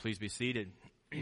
Please 0.00 0.18
be 0.18 0.28
seated. 0.28 0.72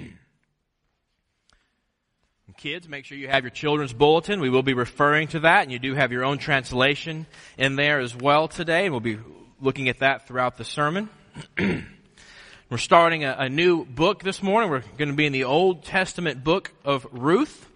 Kids, 2.56 2.88
make 2.88 3.04
sure 3.04 3.18
you 3.18 3.26
have 3.26 3.42
your 3.42 3.50
children's 3.50 3.92
bulletin. 3.92 4.38
We 4.40 4.50
will 4.50 4.62
be 4.62 4.72
referring 4.72 5.26
to 5.28 5.40
that, 5.40 5.64
and 5.64 5.72
you 5.72 5.80
do 5.80 5.94
have 5.94 6.12
your 6.12 6.24
own 6.24 6.38
translation 6.38 7.26
in 7.56 7.74
there 7.74 7.98
as 7.98 8.14
well 8.14 8.46
today, 8.46 8.88
we'll 8.88 9.00
be 9.00 9.18
looking 9.60 9.88
at 9.88 9.98
that 9.98 10.28
throughout 10.28 10.58
the 10.58 10.64
sermon. 10.64 11.08
We're 11.58 12.78
starting 12.78 13.24
a, 13.24 13.34
a, 13.40 13.48
new 13.48 13.84
book 13.84 14.22
this 14.22 14.44
morning. 14.44 14.70
We're 14.70 14.84
going 14.96 15.10
to 15.10 15.16
be 15.16 15.26
in 15.26 15.32
the 15.32 15.42
Old 15.42 15.82
Testament 15.82 16.44
book 16.44 16.72
of 16.84 17.04
Ruth. 17.10 17.68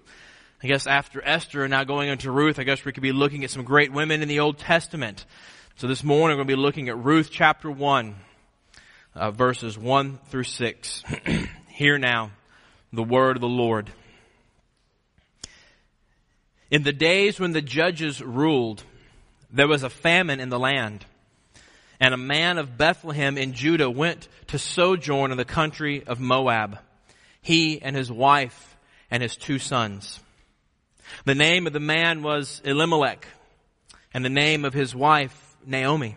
I 0.62 0.68
guess 0.68 0.86
after 0.86 1.20
Esther 1.24 1.64
and 1.64 1.72
now 1.72 1.82
going 1.82 2.10
into 2.10 2.30
Ruth, 2.30 2.60
I 2.60 2.62
guess 2.62 2.84
we 2.84 2.92
could 2.92 3.02
be 3.02 3.10
looking 3.10 3.42
at 3.42 3.50
some 3.50 3.64
great 3.64 3.92
women 3.92 4.22
in 4.22 4.28
the 4.28 4.38
Old 4.38 4.58
Testament. 4.58 5.26
So 5.74 5.88
this 5.88 6.04
morning 6.04 6.36
we're 6.36 6.44
going 6.44 6.48
to 6.48 6.56
be 6.56 6.62
looking 6.62 6.88
at 6.88 6.96
Ruth 6.96 7.28
chapter 7.28 7.68
1 7.68 8.14
uh, 9.14 9.30
verses 9.30 9.78
1 9.78 10.18
through 10.28 10.44
6. 10.44 11.02
Hear 11.68 11.98
now 11.98 12.30
the 12.92 13.02
word 13.02 13.36
of 13.36 13.40
the 13.40 13.48
Lord. 13.48 13.90
In 16.70 16.82
the 16.82 16.92
days 16.92 17.38
when 17.38 17.52
the 17.52 17.62
judges 17.62 18.22
ruled, 18.22 18.82
there 19.50 19.68
was 19.68 19.82
a 19.82 19.90
famine 19.90 20.40
in 20.40 20.48
the 20.48 20.58
land. 20.58 21.04
And 22.00 22.14
a 22.14 22.18
man 22.18 22.58
of 22.58 22.76
Bethlehem 22.76 23.38
in 23.38 23.52
Judah 23.52 23.90
went 23.90 24.26
to 24.48 24.58
sojourn 24.58 25.30
in 25.30 25.36
the 25.36 25.44
country 25.44 26.02
of 26.04 26.18
Moab, 26.18 26.78
he 27.40 27.80
and 27.80 27.94
his 27.94 28.10
wife 28.10 28.76
and 29.10 29.22
his 29.22 29.36
two 29.36 29.58
sons. 29.58 30.18
The 31.24 31.34
name 31.34 31.66
of 31.66 31.72
the 31.72 31.80
man 31.80 32.22
was 32.22 32.60
Elimelech, 32.64 33.26
and 34.14 34.24
the 34.24 34.30
name 34.30 34.64
of 34.64 34.72
his 34.72 34.94
wife 34.94 35.56
Naomi. 35.64 36.16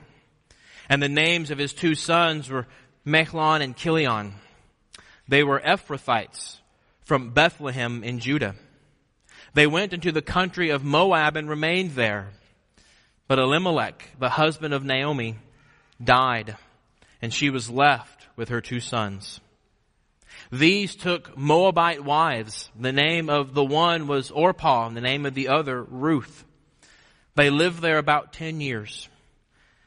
And 0.90 1.02
the 1.02 1.10
names 1.10 1.52
of 1.52 1.58
his 1.58 1.74
two 1.74 1.96
sons 1.96 2.50
were 2.50 2.68
Mahlon 3.06 3.62
and 3.62 3.76
Chilion. 3.76 4.34
They 5.28 5.44
were 5.44 5.60
Ephrathites 5.60 6.58
from 7.04 7.30
Bethlehem 7.30 8.04
in 8.04 8.20
Judah. 8.20 8.56
They 9.54 9.68
went 9.68 9.94
into 9.94 10.12
the 10.12 10.24
country 10.24 10.72
of 10.72 10.84
Moab 10.84 11.38
and 11.38 11.48
remained 11.48 11.92
there. 11.92 12.30
But 13.28 13.38
Elimelech, 13.38 14.10
the 14.20 14.30
husband 14.30 14.74
of 14.74 14.84
Naomi, 14.84 15.36
died, 16.04 16.58
and 17.22 17.32
she 17.32 17.52
was 17.52 17.70
left 17.70 18.26
with 18.36 18.50
her 18.50 18.60
two 18.60 18.80
sons. 18.80 19.40
These 20.52 20.96
took 20.96 21.38
Moabite 21.38 22.04
wives. 22.04 22.70
The 22.78 22.92
name 22.92 23.30
of 23.30 23.54
the 23.54 23.64
one 23.64 24.08
was 24.08 24.32
Orpah, 24.32 24.88
and 24.88 24.98
the 24.98 25.02
name 25.02 25.28
of 25.28 25.36
the 25.36 25.50
other 25.50 25.82
Ruth. 25.84 26.44
They 27.36 27.52
lived 27.52 27.82
there 27.82 28.00
about 28.00 28.34
ten 28.34 28.62
years, 28.62 29.10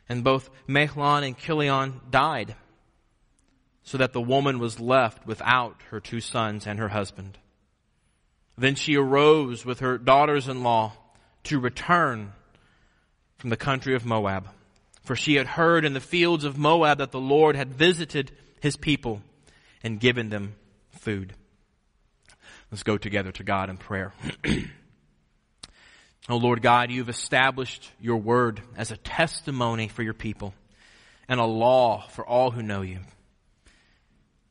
and 0.09 0.23
both 0.23 0.51
Mahlon 0.69 1.27
and 1.27 1.37
Chilion 1.37 2.01
died 2.11 2.55
so 3.89 3.97
that 3.97 4.13
the 4.13 4.21
woman 4.21 4.59
was 4.59 4.79
left 4.79 5.27
without 5.27 5.75
her 5.91 5.99
two 5.99 6.21
sons 6.21 6.67
and 6.67 6.79
her 6.79 6.89
husband. 6.89 7.39
Then 8.59 8.75
she 8.75 8.97
arose 8.97 9.65
with 9.65 9.81
her 9.81 9.97
daughters-in-law 9.97 10.93
to 11.45 11.59
return 11.59 12.35
from 13.39 13.49
the 13.49 13.57
country 13.57 13.95
of 13.95 14.05
Moab. 14.05 14.47
For 15.05 15.17
she 15.17 15.37
had 15.37 15.47
heard 15.47 15.87
in 15.87 15.95
the 15.95 16.01
fields 16.01 16.45
of 16.45 16.59
Moab 16.59 16.99
that 16.99 17.13
the 17.13 17.19
Lord 17.19 17.57
had 17.57 17.73
visited 17.73 18.31
his 18.61 18.77
people 18.77 19.23
and 19.83 19.99
given 19.99 20.29
them 20.29 20.55
food. 20.91 21.33
Let's 22.71 22.83
go 22.83 22.99
together 22.99 23.33
to 23.33 23.43
God 23.43 23.71
in 23.71 23.79
prayer. 23.79 24.13
oh 26.29 26.37
Lord 26.37 26.61
God, 26.61 26.91
you've 26.91 27.09
established 27.09 27.91
your 27.99 28.19
word 28.19 28.61
as 28.77 28.91
a 28.91 28.99
testimony 28.99 29.89
for 29.89 30.03
your 30.03 30.13
people 30.13 30.53
and 31.27 31.41
a 31.41 31.47
law 31.47 32.07
for 32.09 32.27
all 32.27 32.51
who 32.51 32.63
know 32.63 32.83
you. 32.83 32.99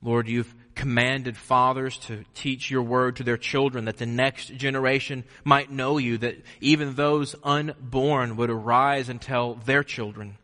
Lord, 0.01 0.27
you've 0.27 0.53
commanded 0.75 1.35
fathers 1.35 1.97
to 1.97 2.23
teach 2.35 2.69
your 2.69 2.83
word 2.83 3.15
to 3.15 3.23
their 3.23 3.37
children 3.37 3.85
that 3.85 3.97
the 3.97 4.05
next 4.05 4.53
generation 4.55 5.23
might 5.43 5.71
know 5.71 5.97
you, 5.97 6.19
that 6.19 6.37
even 6.61 6.93
those 6.93 7.35
unborn 7.43 8.37
would 8.37 8.51
arise 8.51 9.09
and 9.09 9.19
tell 9.19 9.55
their 9.55 9.83
children 9.83 10.37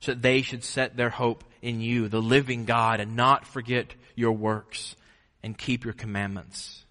so 0.00 0.12
that 0.12 0.22
they 0.22 0.42
should 0.42 0.62
set 0.62 0.96
their 0.96 1.10
hope 1.10 1.42
in 1.62 1.80
you, 1.80 2.08
the 2.08 2.22
living 2.22 2.64
God, 2.64 3.00
and 3.00 3.16
not 3.16 3.46
forget 3.46 3.94
your 4.14 4.32
works 4.32 4.94
and 5.42 5.58
keep 5.58 5.84
your 5.84 5.94
commandments. 5.94 6.84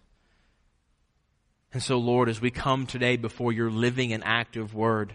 And 1.72 1.82
so, 1.82 1.98
Lord, 1.98 2.30
as 2.30 2.42
we 2.42 2.52
come 2.52 2.88
today 2.88 3.16
before 3.16 3.54
your 3.54 3.70
living 3.72 4.12
and 4.12 4.24
active 4.26 4.74
word, 4.74 5.14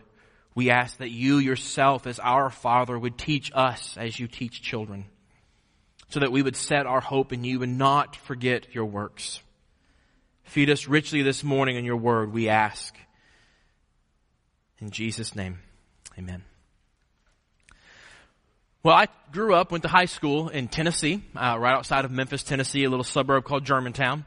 we 0.54 0.71
ask 0.71 0.99
that 0.99 1.10
you 1.10 1.38
yourself, 1.38 2.06
as 2.06 2.19
our 2.19 2.50
Father, 2.50 2.99
would 2.99 3.19
teach 3.19 3.50
us 3.54 3.97
as 3.99 4.19
you 4.19 4.28
teach 4.28 4.62
children 4.62 5.06
so 6.10 6.21
that 6.21 6.32
we 6.32 6.43
would 6.43 6.56
set 6.56 6.87
our 6.87 7.00
hope 7.00 7.32
in 7.32 7.44
you 7.44 7.62
and 7.62 7.78
not 7.78 8.16
forget 8.16 8.75
your 8.75 8.84
works. 8.84 9.41
Feed 10.43 10.69
us 10.69 10.88
richly 10.88 11.22
this 11.22 11.44
morning 11.44 11.76
in 11.76 11.84
your 11.84 11.97
word, 11.97 12.32
we 12.32 12.48
ask. 12.48 12.94
In 14.81 14.91
Jesus' 14.91 15.37
name, 15.37 15.60
amen. 16.19 16.43
Well, 18.82 18.97
I 18.97 19.06
grew 19.31 19.54
up, 19.54 19.71
went 19.71 19.82
to 19.82 19.88
high 19.88 20.06
school 20.06 20.48
in 20.48 20.66
Tennessee, 20.66 21.22
uh, 21.37 21.56
right 21.60 21.75
outside 21.75 22.04
of 22.04 22.10
Memphis, 22.10 22.42
Tennessee, 22.42 22.84
a 22.84 22.91
little 22.91 23.04
suburb 23.04 23.44
called 23.44 23.65
Germantown. 23.65 24.25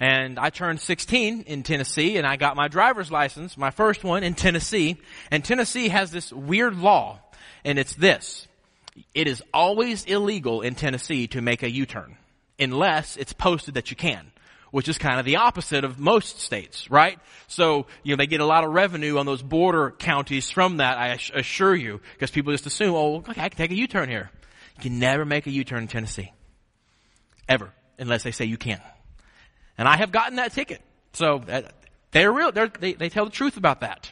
And 0.00 0.38
I 0.38 0.48
turned 0.48 0.80
16 0.80 1.42
in 1.42 1.62
Tennessee 1.62 2.16
and 2.16 2.26
I 2.26 2.36
got 2.36 2.56
my 2.56 2.68
driver's 2.68 3.12
license, 3.12 3.58
my 3.58 3.70
first 3.70 4.02
one 4.02 4.24
in 4.24 4.34
Tennessee. 4.34 4.96
And 5.30 5.44
Tennessee 5.44 5.90
has 5.90 6.10
this 6.10 6.32
weird 6.32 6.76
law, 6.76 7.20
and 7.64 7.78
it's 7.78 7.94
this 7.94 8.48
it 9.14 9.26
is 9.26 9.42
always 9.52 10.04
illegal 10.04 10.62
in 10.62 10.74
Tennessee 10.74 11.26
to 11.28 11.40
make 11.40 11.62
a 11.62 11.70
U-turn 11.70 12.16
unless 12.58 13.16
it's 13.16 13.32
posted 13.32 13.74
that 13.74 13.90
you 13.90 13.96
can 13.96 14.30
which 14.70 14.88
is 14.88 14.98
kind 14.98 15.18
of 15.18 15.26
the 15.26 15.36
opposite 15.36 15.84
of 15.84 15.98
most 15.98 16.40
states, 16.40 16.90
right? 16.90 17.18
So, 17.48 17.86
you 18.02 18.12
know, 18.12 18.16
they 18.16 18.26
get 18.26 18.40
a 18.40 18.46
lot 18.46 18.64
of 18.64 18.70
revenue 18.70 19.18
on 19.18 19.26
those 19.26 19.42
border 19.42 19.90
counties 19.90 20.50
from 20.50 20.78
that, 20.78 20.98
I 20.98 21.18
assure 21.34 21.74
you, 21.74 22.00
because 22.12 22.30
people 22.30 22.52
just 22.52 22.66
assume, 22.66 22.94
oh, 22.94 23.16
okay, 23.16 23.40
I 23.40 23.48
can 23.48 23.58
take 23.58 23.70
a 23.70 23.76
U-turn 23.76 24.08
here. 24.08 24.30
You 24.76 24.82
can 24.82 24.98
never 24.98 25.24
make 25.24 25.46
a 25.46 25.50
U-turn 25.50 25.82
in 25.82 25.88
Tennessee. 25.88 26.32
Ever. 27.48 27.72
Unless 27.98 28.22
they 28.22 28.30
say 28.30 28.44
you 28.44 28.56
can. 28.56 28.80
And 29.76 29.88
I 29.88 29.96
have 29.96 30.12
gotten 30.12 30.36
that 30.36 30.52
ticket. 30.52 30.80
So, 31.12 31.42
uh, 31.48 31.62
they're 32.12 32.32
real, 32.32 32.52
they're, 32.52 32.68
they, 32.68 32.94
they 32.94 33.08
tell 33.08 33.24
the 33.24 33.30
truth 33.30 33.56
about 33.56 33.80
that. 33.80 34.10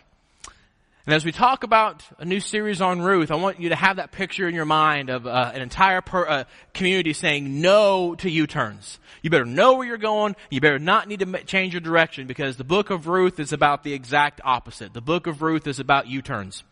And 1.07 1.15
as 1.15 1.25
we 1.25 1.33
talk 1.33 1.65
about 1.65 2.05
a 2.19 2.25
new 2.27 2.39
series 2.39 2.83
on 2.83 3.01
Ruth, 3.01 3.31
I 3.31 3.37
want 3.37 3.61
you 3.61 3.71
to 3.71 3.75
have 3.75 3.97
that 3.97 4.13
picture 4.13 4.47
in 4.47 4.55
your 4.55 4.67
mind 4.67 5.09
of 5.09 5.27
uh, 5.27 5.53
an 5.55 5.63
entire 5.63 6.03
per, 6.03 6.27
uh, 6.27 6.45
community 6.75 7.15
saying 7.15 7.63
no 7.63 8.15
to 8.17 8.31
U-turns. 8.31 8.99
You 9.23 9.31
better 9.31 9.47
know 9.47 9.79
where 9.79 9.87
you're 9.87 9.97
going. 9.97 10.37
You 10.51 10.61
better 10.61 10.79
not 10.79 11.09
need 11.09 11.21
to 11.21 11.45
change 11.45 11.73
your 11.73 11.81
direction 11.81 12.27
because 12.27 12.57
the 12.57 12.65
book 12.65 12.91
of 12.91 13.07
Ruth 13.07 13.41
is 13.41 13.55
about 13.55 13.85
the 13.85 13.95
exact 13.95 14.43
opposite. 14.45 14.93
The 14.93 15.01
book 15.01 15.27
of 15.27 15.41
Ruth 15.41 15.67
is 15.67 15.81
about 15.81 16.09
U-turns. 16.09 16.63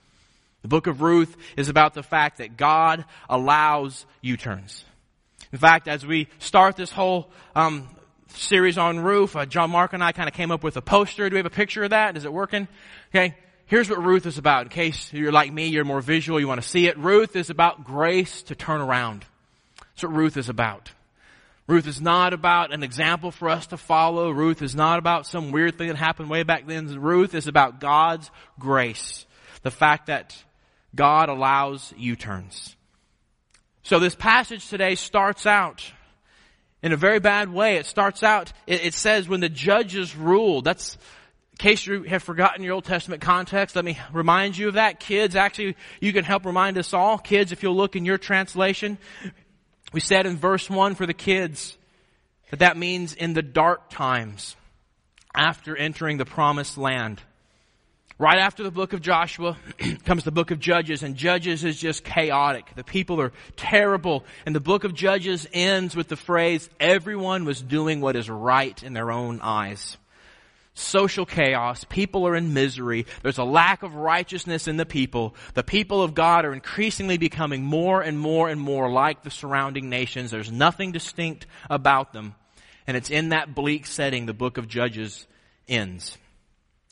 The 0.61 0.69
book 0.69 0.87
of 0.87 1.01
Ruth 1.01 1.35
is 1.57 1.71
about 1.71 1.95
the 1.95 2.03
fact 2.03 2.39
that 2.39 2.59
God 2.59 3.07
allows 3.31 4.05
U-turns. 4.21 4.85
In 5.51 5.59
fact, 5.59 5.89
as 5.89 6.05
we 6.05 6.29
start 6.41 6.77
this 6.77 6.91
whole 6.91 7.31
um, 7.55 7.89
series 8.29 8.77
on 8.77 8.99
Ruth, 9.01 9.35
uh, 9.35 9.47
John 9.47 9.71
Mark 9.71 9.95
and 9.95 10.05
I 10.05 10.13
kind 10.13 10.29
of 10.29 10.35
came 10.35 10.51
up 10.51 10.63
with 10.63 10.77
a 10.77 10.83
poster. 10.83 11.31
Do 11.31 11.35
we 11.35 11.39
have 11.39 11.47
a 11.47 11.51
picture 11.51 11.85
of 11.85 11.91
that? 11.91 12.19
Is 12.19 12.27
it 12.27 12.33
working? 12.33 12.69
Okay 13.15 13.35
here's 13.67 13.91
what 13.91 14.03
Ruth 14.03 14.27
is 14.27 14.39
about. 14.39 14.63
In 14.63 14.69
case 14.71 15.13
you're 15.13 15.33
like 15.33 15.53
me, 15.53 15.67
you're 15.67 15.85
more 15.85 16.01
visual, 16.01 16.41
you 16.41 16.49
want 16.49 16.63
to 16.63 16.69
see 16.69 16.87
it. 16.87 16.97
Ruth 16.99 17.37
is 17.37 17.51
about 17.51 17.85
grace 17.85 18.43
to 18.45 18.55
turn 18.55 18.81
around. 18.81 19.25
That's 19.79 20.05
what 20.05 20.13
Ruth 20.15 20.37
is 20.37 20.49
about. 20.49 20.91
Ruth 21.69 21.89
is 21.89 22.01
not 22.01 22.33
about 22.33 22.73
an 22.73 22.85
example 22.85 23.33
for 23.33 23.49
us 23.49 23.67
to 23.69 23.77
follow. 23.77 24.31
Ruth 24.31 24.63
is 24.63 24.75
not 24.77 24.99
about 24.99 25.27
some 25.27 25.51
weird 25.51 25.77
thing 25.77 25.89
that 25.89 25.97
happened 25.97 26.31
way 26.31 26.45
back 26.45 26.67
then. 26.67 27.01
Ruth 27.01 27.35
is 27.35 27.49
about 27.49 27.81
God's 27.81 28.31
grace. 28.59 29.27
The 29.63 29.71
fact 29.73 30.07
that 30.07 30.37
God 30.95 31.29
allows 31.29 31.93
U-turns. 31.97 32.77
So 33.83 33.99
this 33.99 34.15
passage 34.15 34.69
today 34.69 34.95
starts 34.95 35.45
out 35.45 35.93
in 36.83 36.93
a 36.93 36.97
very 36.97 37.19
bad 37.19 37.53
way. 37.53 37.77
It 37.77 37.87
starts 37.87 38.23
out, 38.23 38.53
it, 38.67 38.85
it 38.85 38.95
says 38.95 39.29
when 39.29 39.41
the 39.41 39.49
judges 39.49 40.15
ruled. 40.15 40.65
That's, 40.65 40.97
in 41.59 41.63
case 41.63 41.87
you 41.87 42.03
have 42.03 42.23
forgotten 42.23 42.63
your 42.63 42.75
Old 42.75 42.85
Testament 42.85 43.23
context, 43.23 43.77
let 43.77 43.85
me 43.85 43.99
remind 44.13 44.59
you 44.59 44.69
of 44.69 44.75
that. 44.75 45.01
Kids, 45.01 45.35
actually, 45.35 45.75
you 46.03 46.13
can 46.13 46.23
help 46.23 46.45
remind 46.45 46.77
us 46.77 46.93
all. 46.93 47.17
Kids, 47.17 47.51
if 47.51 47.63
you'll 47.63 47.75
look 47.75 47.97
in 47.97 48.05
your 48.05 48.19
translation, 48.19 48.99
we 49.95 50.01
said 50.01 50.27
in 50.27 50.37
verse 50.37 50.69
1 50.69 50.97
for 50.97 51.07
the 51.07 51.15
kids 51.15 51.79
that 52.51 52.59
that 52.59 52.77
means 52.77 53.15
in 53.15 53.33
the 53.33 53.41
dark 53.41 53.89
times 53.89 54.55
after 55.35 55.75
entering 55.75 56.19
the 56.19 56.27
promised 56.27 56.77
land. 56.77 57.23
Right 58.19 58.39
after 58.39 58.63
the 58.63 58.71
book 58.71 58.93
of 58.93 59.01
Joshua 59.01 59.57
comes 60.05 60.25
the 60.25 60.31
book 60.31 60.51
of 60.51 60.61
Judges, 60.61 61.03
and 61.03 61.17
Judges 61.17 61.65
is 61.65 61.81
just 61.81 62.05
chaotic. 62.05 62.67
The 62.77 62.85
people 62.85 63.19
are 63.19 63.33
terrible, 63.57 64.27
and 64.45 64.55
the 64.55 64.61
book 64.61 64.85
of 64.85 64.93
Judges 64.93 65.49
ends 65.55 65.97
with 65.97 66.09
the 66.09 66.17
phrase, 66.17 66.69
everyone 66.79 67.47
was 67.47 67.63
doing 67.63 68.03
what 68.03 68.15
is 68.15 68.29
right 68.29 68.83
in 68.83 68.93
their 68.93 69.11
own 69.11 69.41
eyes. 69.41 69.97
Social 70.77 71.25
chaos. 71.27 71.85
People 71.85 72.27
are 72.29 72.37
in 72.37 72.53
misery. 72.53 73.07
There's 73.23 73.39
a 73.39 73.45
lack 73.45 73.83
of 73.83 73.95
righteousness 73.95 74.69
in 74.69 74.77
the 74.77 74.87
people. 74.87 75.35
The 75.55 75.65
people 75.65 76.03
of 76.03 76.15
God 76.15 76.45
are 76.45 76.53
increasingly 76.53 77.19
becoming 77.19 77.65
more 77.65 78.03
and 78.03 78.19
more 78.19 78.49
and 78.49 78.61
more 78.61 78.91
like 78.91 79.23
the 79.23 79.31
surrounding 79.31 79.89
nations. 79.89 80.31
There's 80.31 80.53
nothing 80.53 80.93
distinct 80.93 81.47
about 81.71 82.13
them. 82.13 82.35
And 82.87 82.97
it's 82.97 83.11
in 83.11 83.31
that 83.31 83.55
bleak 83.55 83.87
setting 83.87 84.27
the 84.27 84.35
book 84.35 84.59
of 84.59 84.69
Judges 84.69 85.27
ends 85.67 86.19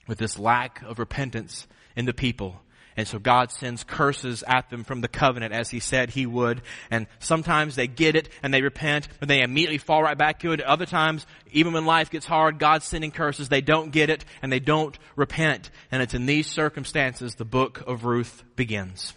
with 0.09 0.19
this 0.19 0.39
lack 0.39 0.83
of 0.83 0.99
repentance 0.99 1.67
in 1.95 2.07
the 2.07 2.15
people. 2.15 2.61
And 2.97 3.09
so 3.09 3.19
God 3.19 3.51
sends 3.51 3.83
curses 3.83 4.45
at 4.47 4.71
them 4.71 4.85
from 4.85 5.01
the 5.01 5.09
covenant 5.09 5.53
as 5.53 5.71
He 5.71 5.81
said 5.81 6.11
He 6.11 6.27
would. 6.27 6.63
And 6.91 7.07
sometimes 7.19 7.75
they 7.75 7.87
get 7.87 8.15
it 8.15 8.29
and 8.43 8.55
they 8.55 8.63
repent, 8.63 9.09
but 9.19 9.29
they 9.29 9.43
immediately 9.43 9.79
fall 9.79 10.03
right 10.03 10.17
back 10.17 10.41
to 10.41 10.53
it. 10.53 10.61
Other 10.61 10.87
times, 10.87 11.27
even 11.53 11.73
when 11.73 11.87
life 11.87 12.11
gets 12.11 12.27
hard, 12.27 12.59
God's 12.59 12.85
sending 12.85 13.11
curses. 13.11 13.49
They 13.49 13.61
don't 13.61 13.91
get 13.91 14.11
it 14.11 14.25
and 14.43 14.53
they 14.53 14.61
don't 14.61 14.97
repent. 15.17 15.71
And 15.91 16.03
it's 16.03 16.15
in 16.15 16.27
these 16.27 16.47
circumstances 16.47 17.35
the 17.35 17.45
book 17.45 17.83
of 17.87 18.05
Ruth 18.05 18.45
begins. 18.57 19.13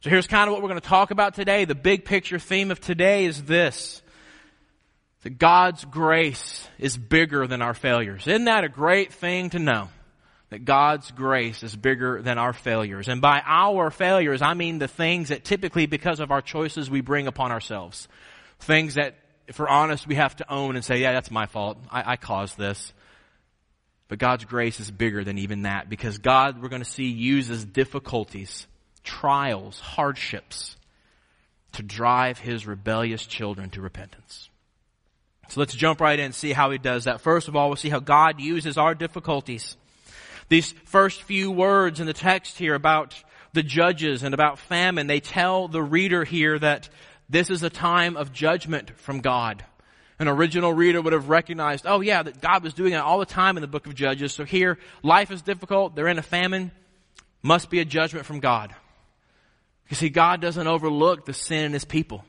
So 0.00 0.08
here's 0.08 0.26
kind 0.26 0.48
of 0.48 0.52
what 0.52 0.62
we're 0.62 0.68
going 0.68 0.80
to 0.80 0.88
talk 0.88 1.10
about 1.10 1.34
today. 1.34 1.66
The 1.66 1.74
big 1.74 2.06
picture 2.06 2.38
theme 2.38 2.70
of 2.70 2.80
today 2.80 3.26
is 3.26 3.42
this. 3.44 4.02
That 5.22 5.38
God's 5.38 5.84
grace 5.84 6.66
is 6.78 6.96
bigger 6.96 7.46
than 7.46 7.60
our 7.60 7.74
failures. 7.74 8.26
Isn't 8.26 8.46
that 8.46 8.64
a 8.64 8.70
great 8.70 9.12
thing 9.12 9.50
to 9.50 9.58
know? 9.58 9.90
That 10.50 10.64
God's 10.64 11.10
grace 11.12 11.62
is 11.62 11.74
bigger 11.74 12.20
than 12.22 12.36
our 12.36 12.52
failures. 12.52 13.08
And 13.08 13.20
by 13.20 13.40
our 13.44 13.90
failures, 13.90 14.42
I 14.42 14.54
mean 14.54 14.78
the 14.78 14.88
things 14.88 15.28
that 15.28 15.44
typically 15.44 15.86
because 15.86 16.18
of 16.18 16.32
our 16.32 16.42
choices 16.42 16.90
we 16.90 17.00
bring 17.00 17.28
upon 17.28 17.52
ourselves. 17.52 18.08
Things 18.58 18.94
that, 18.94 19.14
if 19.46 19.58
we're 19.58 19.68
honest, 19.68 20.08
we 20.08 20.16
have 20.16 20.34
to 20.36 20.52
own 20.52 20.74
and 20.74 20.84
say, 20.84 20.98
yeah, 20.98 21.12
that's 21.12 21.30
my 21.30 21.46
fault. 21.46 21.78
I, 21.90 22.12
I 22.12 22.16
caused 22.16 22.58
this. 22.58 22.92
But 24.08 24.18
God's 24.18 24.44
grace 24.44 24.80
is 24.80 24.90
bigger 24.90 25.22
than 25.22 25.38
even 25.38 25.62
that 25.62 25.88
because 25.88 26.18
God, 26.18 26.60
we're 26.60 26.68
going 26.68 26.82
to 26.82 26.90
see, 26.90 27.04
uses 27.04 27.64
difficulties, 27.64 28.66
trials, 29.04 29.78
hardships 29.78 30.76
to 31.74 31.84
drive 31.84 32.40
His 32.40 32.66
rebellious 32.66 33.24
children 33.24 33.70
to 33.70 33.80
repentance. 33.80 34.50
So 35.48 35.60
let's 35.60 35.74
jump 35.74 36.00
right 36.00 36.18
in 36.18 36.26
and 36.26 36.34
see 36.34 36.52
how 36.52 36.72
He 36.72 36.78
does 36.78 37.04
that. 37.04 37.20
First 37.20 37.46
of 37.46 37.54
all, 37.54 37.68
we'll 37.68 37.76
see 37.76 37.88
how 37.88 38.00
God 38.00 38.40
uses 38.40 38.76
our 38.76 38.96
difficulties 38.96 39.76
these 40.50 40.72
first 40.84 41.22
few 41.22 41.50
words 41.50 42.00
in 42.00 42.06
the 42.06 42.12
text 42.12 42.58
here 42.58 42.74
about 42.74 43.14
the 43.52 43.62
judges 43.62 44.22
and 44.22 44.34
about 44.34 44.58
famine, 44.58 45.06
they 45.06 45.20
tell 45.20 45.68
the 45.68 45.82
reader 45.82 46.24
here 46.24 46.58
that 46.58 46.88
this 47.28 47.50
is 47.50 47.62
a 47.62 47.70
time 47.70 48.16
of 48.16 48.32
judgment 48.32 48.90
from 48.98 49.20
God. 49.20 49.64
An 50.18 50.28
original 50.28 50.72
reader 50.72 51.00
would 51.00 51.12
have 51.12 51.28
recognized, 51.28 51.86
oh 51.86 52.00
yeah, 52.00 52.22
that 52.22 52.40
God 52.40 52.64
was 52.64 52.74
doing 52.74 52.92
that 52.92 53.04
all 53.04 53.20
the 53.20 53.26
time 53.26 53.56
in 53.56 53.60
the 53.60 53.68
book 53.68 53.86
of 53.86 53.94
Judges. 53.94 54.32
So 54.32 54.44
here, 54.44 54.78
life 55.02 55.30
is 55.30 55.40
difficult, 55.40 55.94
they're 55.94 56.08
in 56.08 56.18
a 56.18 56.22
famine, 56.22 56.72
must 57.42 57.70
be 57.70 57.78
a 57.78 57.84
judgment 57.84 58.26
from 58.26 58.40
God. 58.40 58.74
You 59.88 59.96
see, 59.96 60.08
God 60.08 60.40
doesn't 60.40 60.66
overlook 60.66 61.26
the 61.26 61.32
sin 61.32 61.66
in 61.66 61.72
His 61.72 61.84
people. 61.84 62.24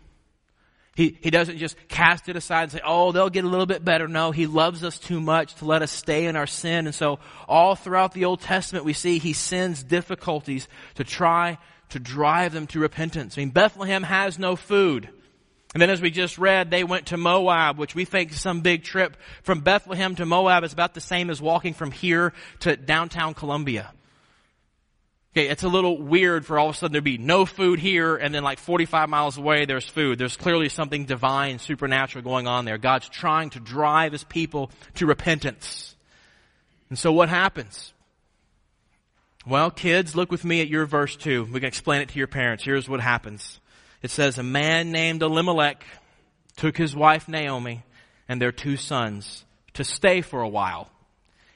He, 0.96 1.18
he 1.22 1.30
doesn't 1.30 1.58
just 1.58 1.78
cast 1.88 2.28
it 2.28 2.36
aside 2.36 2.64
and 2.64 2.72
say, 2.74 2.82
oh, 2.86 3.12
they'll 3.12 3.30
get 3.30 3.46
a 3.46 3.48
little 3.48 3.66
bit 3.66 3.86
better. 3.86 4.10
No, 4.10 4.32
he 4.32 4.46
loves 4.46 4.84
us 4.84 5.00
too 5.00 5.22
much 5.22 5.56
to 5.56 5.66
let 5.66 5.82
us 5.82 5.92
stay 5.92 6.26
in 6.26 6.36
our 6.36 6.48
sin. 6.48 6.86
And 6.86 6.94
so 6.94 7.20
all 7.48 7.76
throughout 7.76 8.14
the 8.14 8.26
Old 8.26 8.42
Testament, 8.42 8.84
we 8.84 8.94
see 8.94 9.18
he 9.18 9.34
sends 9.34 9.84
difficulties 9.84 10.68
to 10.96 11.06
try 11.06 11.60
to 11.90 12.00
drive 12.00 12.52
them 12.52 12.68
to 12.68 12.80
repentance. 12.80 13.38
I 13.38 13.42
mean, 13.42 13.52
Bethlehem 13.52 14.04
has 14.04 14.38
no 14.38 14.58
food. 14.58 15.10
And 15.74 15.82
then 15.82 15.90
as 15.90 16.02
we 16.02 16.12
just 16.12 16.38
read, 16.38 16.70
they 16.70 16.84
went 16.84 17.08
to 17.08 17.18
Moab, 17.18 17.78
which 17.78 17.96
we 17.96 18.04
think 18.04 18.32
is 18.32 18.42
some 18.42 18.60
big 18.60 18.84
trip. 18.84 19.16
From 19.44 19.62
Bethlehem 19.62 20.16
to 20.16 20.26
Moab 20.26 20.66
is 20.66 20.74
about 20.74 20.94
the 20.94 21.00
same 21.00 21.30
as 21.30 21.42
walking 21.42 21.74
from 21.74 21.92
here 21.92 22.34
to 22.60 22.76
downtown 22.76 23.34
Columbia. 23.34 23.94
Okay, 25.34 25.48
it's 25.48 25.64
a 25.64 25.70
little 25.70 25.98
weird 25.98 26.46
for 26.46 26.60
all 26.60 26.70
of 26.70 26.76
a 26.76 26.78
sudden 26.78 26.92
there 26.92 27.02
be 27.02 27.18
no 27.18 27.46
food 27.46 27.80
here 27.80 28.18
and 28.18 28.36
then 28.36 28.44
like 28.44 28.60
45 28.60 29.08
miles 29.08 29.38
away 29.38 29.64
there's 29.64 29.88
food. 29.88 30.20
There's 30.20 30.36
clearly 30.36 30.68
something 30.68 31.06
divine, 31.06 31.60
supernatural 31.60 32.22
going 32.22 32.48
on 32.48 32.66
there. 32.66 32.78
God's 32.78 33.08
trying 33.08 33.52
to 33.52 33.62
drive 33.62 34.12
his 34.12 34.26
people 34.26 34.72
to 34.96 35.06
repentance. 35.06 35.96
And 36.90 37.00
so 37.00 37.14
what 37.14 37.30
happens? 37.30 37.94
Well, 39.48 39.72
kids, 39.72 40.18
look 40.18 40.32
with 40.32 40.44
me 40.44 40.60
at 40.60 40.68
your 40.68 40.86
verse 40.86 41.16
2. 41.16 41.46
We 41.46 41.62
can 41.62 41.68
explain 41.68 42.02
it 42.02 42.10
to 42.10 42.18
your 42.18 42.28
parents. 42.28 42.66
Here's 42.66 42.90
what 42.90 43.00
happens. 43.00 43.62
It 44.02 44.12
says, 44.12 44.38
a 44.38 44.44
man 44.44 44.92
named 44.92 45.24
Elimelech 45.24 45.86
took 46.58 46.76
his 46.76 46.94
wife 46.94 47.30
Naomi 47.30 47.84
and 48.28 48.42
their 48.42 48.52
two 48.52 48.76
sons 48.76 49.46
to 49.76 49.86
stay 49.86 50.20
for 50.20 50.42
a 50.42 50.50
while 50.50 50.90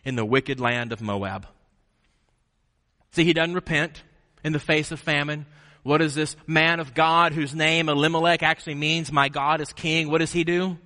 in 0.05 0.15
the 0.15 0.25
wicked 0.25 0.61
land 0.61 0.93
of 0.93 1.01
Moab. 1.01 1.47
See, 3.15 3.23
he 3.23 3.31
doesn't 3.31 3.55
repent 3.55 4.03
in 4.43 4.51
the 4.51 4.59
face 4.59 4.91
of 4.91 4.99
famine. 4.99 5.45
What 5.83 5.99
does 5.99 6.15
this 6.15 6.35
man 6.47 6.81
of 6.81 6.93
God, 6.93 7.31
whose 7.31 7.55
name 7.55 7.87
Elimelech 7.87 8.43
actually 8.43 8.75
means, 8.75 9.09
my 9.09 9.29
God 9.29 9.61
is 9.61 9.71
king, 9.71 10.11
what 10.11 10.17
does 10.17 10.33
he 10.33 10.43
do? 10.43 10.77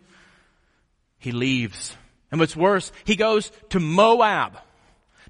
He 1.18 1.32
leaves. 1.32 1.98
And 2.30 2.40
what's 2.40 2.56
worse, 2.56 2.92
he 3.04 3.16
goes 3.16 3.52
to 3.70 3.80
Moab. 3.80 4.60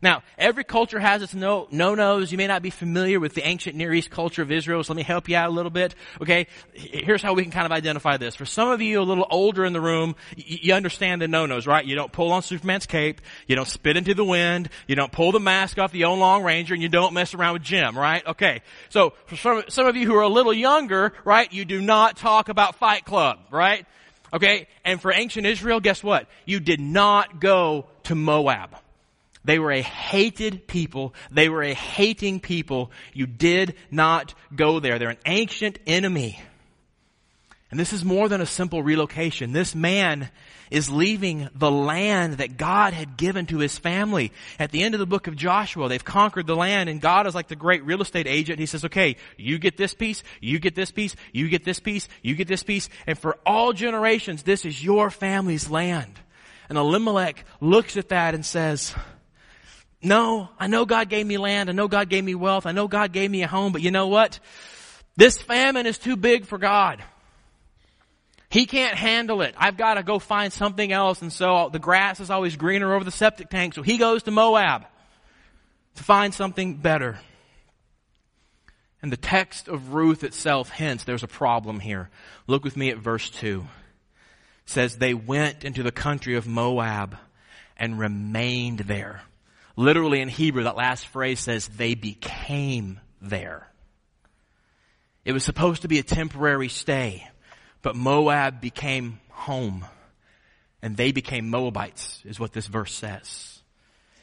Now, 0.02 0.24
every 0.38 0.64
culture 0.64 1.00
has 1.00 1.22
its 1.22 1.34
no, 1.34 1.68
no-nos. 1.72 2.32
You 2.32 2.38
may 2.38 2.48
not 2.48 2.62
be 2.62 2.70
familiar 2.70 3.20
with 3.20 3.34
the 3.34 3.46
ancient 3.46 3.76
Near 3.76 3.94
East 3.94 4.10
culture 4.10 4.42
of 4.42 4.52
Israel, 4.52 4.82
so 4.84 4.94
let 4.94 4.98
me 4.98 5.04
help 5.04 5.28
you 5.28 5.36
out 5.36 5.50
a 5.50 5.52
little 5.52 5.72
bit. 5.72 5.94
Okay? 6.22 6.48
Here's 6.74 7.22
how 7.22 7.34
we 7.34 7.44
can 7.44 7.52
kind 7.52 7.66
of 7.66 7.72
identify 7.74 8.16
this. 8.16 8.36
For 8.36 8.46
some 8.46 8.70
of 8.70 8.82
you 8.82 9.02
a 9.02 9.04
little 9.04 9.28
older 9.30 9.66
in 9.66 9.74
the 9.74 9.82
room, 9.82 10.16
you 10.38 10.74
understand 10.74 11.22
the 11.22 11.28
no-nos, 11.28 11.68
right? 11.68 11.86
You 11.86 11.96
don't 11.96 12.12
pull 12.12 12.32
on 12.32 12.44
Superman's 12.44 12.86
cape, 12.86 13.20
you 13.48 13.56
don't 13.58 13.68
spit 13.68 13.98
into 13.98 14.14
the 14.14 14.24
wind, 14.24 14.70
you 14.88 14.96
don't 14.96 15.12
pull 15.12 15.34
the 15.34 15.40
mask 15.40 15.78
off 15.78 15.92
the 15.92 16.06
old 16.06 16.20
Lone 16.20 16.44
Ranger, 16.44 16.74
and 16.74 16.82
you 16.82 16.90
don't 16.90 17.14
mess 17.14 17.34
around 17.34 17.54
with 17.54 17.64
Jim, 17.64 17.98
right? 17.98 18.26
Okay. 18.26 18.62
So, 18.90 19.14
for 19.26 19.36
some, 19.36 19.64
some 19.68 19.86
of 19.86 19.98
you 19.98 20.06
who 20.06 20.16
are 20.16 20.22
a 20.22 20.30
little 20.30 20.54
younger, 20.54 21.14
right, 21.26 21.52
you 21.52 21.66
do 21.66 21.82
not 21.82 22.16
talk 22.16 22.48
about 22.48 22.76
Fight 22.76 23.04
Club, 23.04 23.40
right? 23.52 23.86
Okay? 24.32 24.68
And 24.86 25.02
for 25.02 25.12
ancient 25.12 25.46
Israel, 25.46 25.80
guess 25.80 26.02
what? 26.04 26.28
You 26.46 26.60
did 26.60 26.80
not 26.80 27.42
go 27.42 27.88
to 28.04 28.16
Moab. 28.16 28.78
They 29.46 29.60
were 29.60 29.72
a 29.72 29.82
hated 29.82 30.68
people. 30.68 31.14
They 31.32 31.50
were 31.50 31.64
a 31.64 31.74
hating 31.74 32.42
people. 32.42 32.92
You 33.14 33.26
did 33.26 33.76
not 33.90 34.34
go 34.56 34.80
there. 34.80 35.00
They're 35.00 35.10
an 35.10 35.18
ancient 35.26 35.80
enemy. 35.88 36.42
And 37.72 37.80
this 37.80 37.94
is 37.94 38.04
more 38.04 38.28
than 38.28 38.42
a 38.42 38.48
simple 38.48 38.82
relocation. 38.82 39.52
This 39.52 39.76
man 39.76 40.30
is 40.72 40.90
leaving 40.90 41.50
the 41.56 41.70
land 41.70 42.36
that 42.36 42.58
God 42.58 42.94
had 42.94 43.16
given 43.16 43.46
to 43.48 43.60
his 43.60 43.78
family. 43.78 44.32
At 44.58 44.72
the 44.72 44.82
end 44.82 44.96
of 44.96 45.00
the 45.00 45.06
book 45.06 45.28
of 45.28 45.36
Joshua, 45.36 45.88
they've 45.88 46.04
conquered 46.04 46.48
the 46.48 46.56
land 46.56 46.90
and 46.90 47.00
God 47.00 47.28
is 47.28 47.36
like 47.36 47.48
the 47.48 47.56
great 47.56 47.86
real 47.86 48.02
estate 48.02 48.28
agent. 48.28 48.60
He 48.60 48.66
says, 48.66 48.86
okay, 48.86 49.18
you 49.38 49.60
get 49.60 49.78
this 49.78 49.94
piece, 49.94 50.24
you 50.42 50.60
get 50.60 50.76
this 50.76 50.92
piece, 50.92 51.16
you 51.32 51.48
get 51.48 51.64
this 51.64 51.80
piece, 51.80 52.08
you 52.24 52.36
get 52.36 52.48
this 52.48 52.64
piece, 52.64 52.90
and 53.06 53.18
for 53.18 53.38
all 53.46 53.72
generations, 53.74 54.44
this 54.44 54.66
is 54.66 54.84
your 54.84 55.10
family's 55.10 55.70
land. 55.70 56.20
And 56.70 56.78
Elimelech 56.78 57.46
looks 57.62 57.98
at 57.98 58.10
that 58.10 58.36
and 58.36 58.46
says, 58.46 58.96
no, 60.02 60.50
I 60.58 60.68
know 60.68 60.86
God 60.86 61.10
gave 61.10 61.26
me 61.26 61.38
land. 61.38 61.70
I 61.70 61.74
know 61.74 61.88
God 61.88 62.10
gave 62.10 62.24
me 62.24 62.36
wealth. 62.36 62.66
I 62.66 62.72
know 62.72 62.88
God 62.88 63.12
gave 63.12 63.30
me 63.30 63.44
a 63.44 63.48
home, 63.48 63.74
but 63.74 63.82
you 63.82 63.92
know 63.92 64.08
what? 64.08 64.40
This 65.18 65.38
famine 65.38 65.86
is 65.86 65.98
too 65.98 66.16
big 66.16 66.46
for 66.46 66.58
God. 66.58 67.04
He 68.50 68.66
can't 68.66 68.96
handle 68.96 69.42
it. 69.42 69.54
I've 69.58 69.78
got 69.78 69.96
to 69.96 70.04
go 70.04 70.18
find 70.18 70.52
something 70.52 70.92
else. 70.92 71.22
And 71.22 71.32
so 71.32 71.70
the 71.72 71.80
grass 71.80 72.20
is 72.20 72.30
always 72.30 72.56
greener 72.56 72.96
over 72.96 73.04
the 73.04 73.12
septic 73.12 73.50
tank. 73.50 73.76
So 73.76 73.84
he 73.84 73.98
goes 73.98 74.24
to 74.24 74.32
Moab 74.32 74.86
to 75.96 76.04
find 76.04 76.34
something 76.34 76.76
better. 76.76 77.20
And 79.02 79.12
the 79.12 79.18
text 79.18 79.68
of 79.68 79.94
Ruth 79.94 80.24
itself 80.24 80.70
hints 80.70 81.04
there's 81.04 81.24
a 81.24 81.28
problem 81.28 81.80
here. 81.80 82.10
Look 82.48 82.64
with 82.64 82.76
me 82.76 82.90
at 82.90 82.98
verse 82.98 83.30
2. 83.30 83.66
It 84.64 84.70
says, 84.70 84.98
They 84.98 85.14
went 85.14 85.64
into 85.64 85.84
the 85.84 85.92
country 85.92 86.36
of 86.36 86.48
Moab 86.48 87.18
and 87.78 88.00
remained 88.00 88.80
there. 88.80 89.22
Literally 89.80 90.20
in 90.20 90.28
Hebrew, 90.28 90.64
that 90.64 90.76
last 90.76 91.08
phrase 91.08 91.40
says, 91.40 91.70
they 91.70 91.96
became 91.96 93.00
there. 93.22 93.66
It 95.24 95.32
was 95.32 95.46
supposed 95.46 95.84
to 95.84 95.88
be 95.88 96.00
a 96.00 96.04
temporary 96.04 96.68
stay, 96.68 97.26
but 97.82 97.96
Moab 97.96 98.60
became 98.60 99.22
home. 99.30 99.86
And 100.82 100.98
they 100.98 101.14
became 101.14 101.50
Moabites, 101.50 102.22
is 102.26 102.42
what 102.42 102.52
this 102.52 102.68
verse 102.68 102.94
says. 102.94 103.62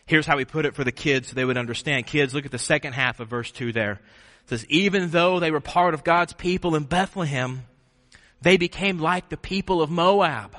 Here's 0.05 0.27
how 0.27 0.37
we 0.37 0.45
put 0.45 0.67
it 0.67 0.75
for 0.75 0.85
the 0.85 0.93
kids 0.93 1.29
so 1.29 1.35
they 1.35 1.47
would 1.47 1.57
understand. 1.57 2.07
Kids, 2.07 2.35
look 2.35 2.45
at 2.45 2.53
the 2.53 2.59
second 2.59 2.93
half 2.93 3.19
of 3.19 3.29
verse 3.29 3.51
2 3.51 3.73
there. 3.73 3.93
It 3.93 4.51
says, 4.51 4.67
even 4.69 5.09
though 5.09 5.41
they 5.41 5.51
were 5.51 5.61
part 5.61 5.95
of 5.95 6.05
God's 6.05 6.35
people 6.35 6.75
in 6.75 6.85
Bethlehem, 6.85 7.65
they 8.43 8.59
became 8.59 8.99
like 8.99 9.31
the 9.31 9.39
people 9.39 9.81
of 9.81 9.89
Moab. 9.89 10.55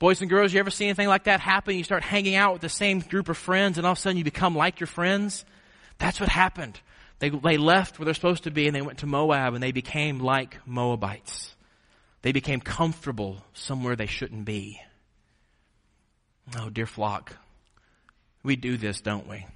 Boys 0.00 0.22
and 0.22 0.30
girls, 0.30 0.50
you 0.52 0.58
ever 0.58 0.70
see 0.70 0.86
anything 0.86 1.08
like 1.08 1.24
that 1.24 1.40
happen? 1.40 1.76
You 1.76 1.84
start 1.84 2.02
hanging 2.02 2.34
out 2.34 2.54
with 2.54 2.62
the 2.62 2.70
same 2.70 3.00
group 3.00 3.28
of 3.28 3.36
friends 3.36 3.76
and 3.76 3.86
all 3.86 3.92
of 3.92 3.98
a 3.98 4.00
sudden 4.00 4.16
you 4.16 4.24
become 4.24 4.56
like 4.56 4.80
your 4.80 4.86
friends? 4.86 5.44
That's 5.98 6.18
what 6.18 6.30
happened. 6.30 6.80
They, 7.18 7.28
they 7.28 7.58
left 7.58 7.98
where 7.98 8.06
they're 8.06 8.14
supposed 8.14 8.44
to 8.44 8.50
be 8.50 8.66
and 8.66 8.74
they 8.74 8.80
went 8.80 9.00
to 9.00 9.06
Moab 9.06 9.52
and 9.52 9.62
they 9.62 9.72
became 9.72 10.18
like 10.18 10.56
Moabites. 10.66 11.54
They 12.22 12.32
became 12.32 12.60
comfortable 12.62 13.44
somewhere 13.52 13.94
they 13.94 14.06
shouldn't 14.06 14.46
be. 14.46 14.80
Oh, 16.58 16.70
dear 16.70 16.86
flock, 16.86 17.36
We 18.42 18.56
do 18.56 18.78
this, 18.78 19.02
don't 19.02 19.28
we? 19.28 19.46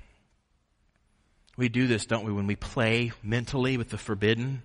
We 1.57 1.71
do 1.71 1.87
this, 1.87 2.05
don't 2.05 2.25
we, 2.25 2.33
when 2.33 2.47
we 2.47 2.57
play 2.57 3.13
mentally 3.23 3.79
with 3.79 3.89
the 3.89 3.97
forbidden? 3.97 4.63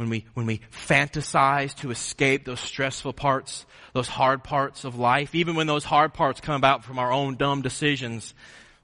When 0.00 0.08
we, 0.08 0.24
when 0.32 0.46
we 0.46 0.62
fantasize 0.72 1.74
to 1.80 1.90
escape 1.90 2.46
those 2.46 2.60
stressful 2.60 3.12
parts, 3.12 3.66
those 3.92 4.08
hard 4.08 4.42
parts 4.42 4.84
of 4.84 4.98
life, 4.98 5.34
even 5.34 5.56
when 5.56 5.66
those 5.66 5.84
hard 5.84 6.14
parts 6.14 6.40
come 6.40 6.54
about 6.54 6.84
from 6.84 6.98
our 6.98 7.12
own 7.12 7.36
dumb 7.36 7.60
decisions, 7.60 8.32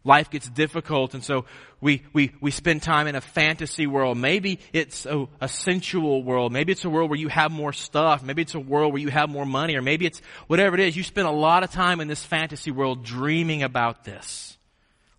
life 0.04 0.28
gets 0.28 0.46
difficult 0.46 1.14
and 1.14 1.24
so 1.24 1.46
we, 1.80 2.02
we, 2.12 2.32
we 2.42 2.50
spend 2.50 2.82
time 2.82 3.06
in 3.06 3.14
a 3.14 3.22
fantasy 3.22 3.86
world. 3.86 4.18
Maybe 4.18 4.60
it's 4.74 5.06
a, 5.06 5.26
a, 5.40 5.48
sensual 5.48 6.22
world. 6.22 6.52
Maybe 6.52 6.72
it's 6.72 6.84
a 6.84 6.90
world 6.90 7.08
where 7.08 7.18
you 7.18 7.28
have 7.28 7.50
more 7.50 7.72
stuff. 7.72 8.22
Maybe 8.22 8.42
it's 8.42 8.54
a 8.54 8.60
world 8.60 8.92
where 8.92 9.00
you 9.00 9.08
have 9.08 9.30
more 9.30 9.46
money 9.46 9.74
or 9.74 9.80
maybe 9.80 10.04
it's 10.04 10.20
whatever 10.48 10.74
it 10.74 10.80
is. 10.80 10.98
You 10.98 11.02
spend 11.02 11.28
a 11.28 11.30
lot 11.30 11.64
of 11.64 11.70
time 11.70 12.00
in 12.00 12.08
this 12.08 12.22
fantasy 12.22 12.70
world 12.70 13.04
dreaming 13.04 13.62
about 13.62 14.04
this, 14.04 14.58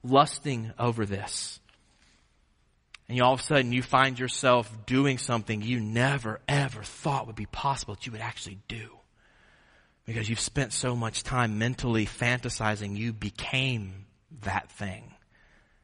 lusting 0.04 0.74
over 0.78 1.08
this. 1.08 1.60
And 3.08 3.18
you 3.18 3.24
all 3.24 3.34
of 3.34 3.40
a 3.40 3.44
sudden 3.44 3.72
you 3.72 3.82
find 3.82 4.20
yourself 4.20 4.86
doing 4.86 5.18
something 5.18 5.62
you 5.62 5.80
never 5.80 6.40
ever 6.48 6.84
thought 6.84 7.28
would 7.28 7.36
be 7.36 7.46
possible 7.46 7.96
that 7.96 8.06
you 8.06 8.12
would 8.12 8.22
actually 8.22 8.60
do. 8.68 8.90
Because 10.06 10.30
you've 10.30 10.40
spent 10.40 10.74
so 10.74 10.96
much 10.96 11.24
time 11.24 11.58
mentally 11.58 12.06
fantasizing 12.06 12.96
you 12.98 13.14
became 13.14 14.06
that 14.44 14.70
thing. 14.72 15.14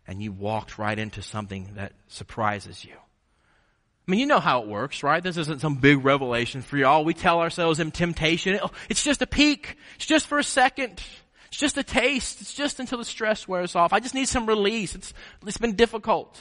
And 0.07 0.21
you 0.21 0.31
walked 0.31 0.77
right 0.77 0.97
into 0.97 1.21
something 1.21 1.71
that 1.75 1.93
surprises 2.07 2.83
you. 2.83 2.95
I 2.95 4.11
mean, 4.11 4.19
you 4.19 4.25
know 4.25 4.41
how 4.41 4.61
it 4.61 4.67
works, 4.67 5.01
right? 5.01 5.23
This 5.23 5.37
isn't 5.37 5.61
some 5.61 5.75
big 5.75 6.03
revelation 6.03 6.61
for 6.61 6.75
y'all. 6.75 7.05
We 7.05 7.13
tell 7.13 7.39
ourselves 7.39 7.79
in 7.79 7.91
temptation, 7.91 8.59
oh, 8.61 8.71
it's 8.89 9.01
just 9.03 9.21
a 9.21 9.27
peek. 9.27 9.77
It's 9.95 10.05
just 10.05 10.27
for 10.27 10.39
a 10.39 10.43
second. 10.43 11.01
It's 11.47 11.57
just 11.57 11.77
a 11.77 11.83
taste. 11.83 12.41
It's 12.41 12.53
just 12.53 12.81
until 12.81 12.97
the 12.97 13.05
stress 13.05 13.47
wears 13.47 13.75
off. 13.77 13.93
I 13.93 14.01
just 14.01 14.13
need 14.13 14.27
some 14.27 14.45
release. 14.45 14.93
It's, 14.93 15.13
it's 15.45 15.57
been 15.57 15.75
difficult. 15.75 16.37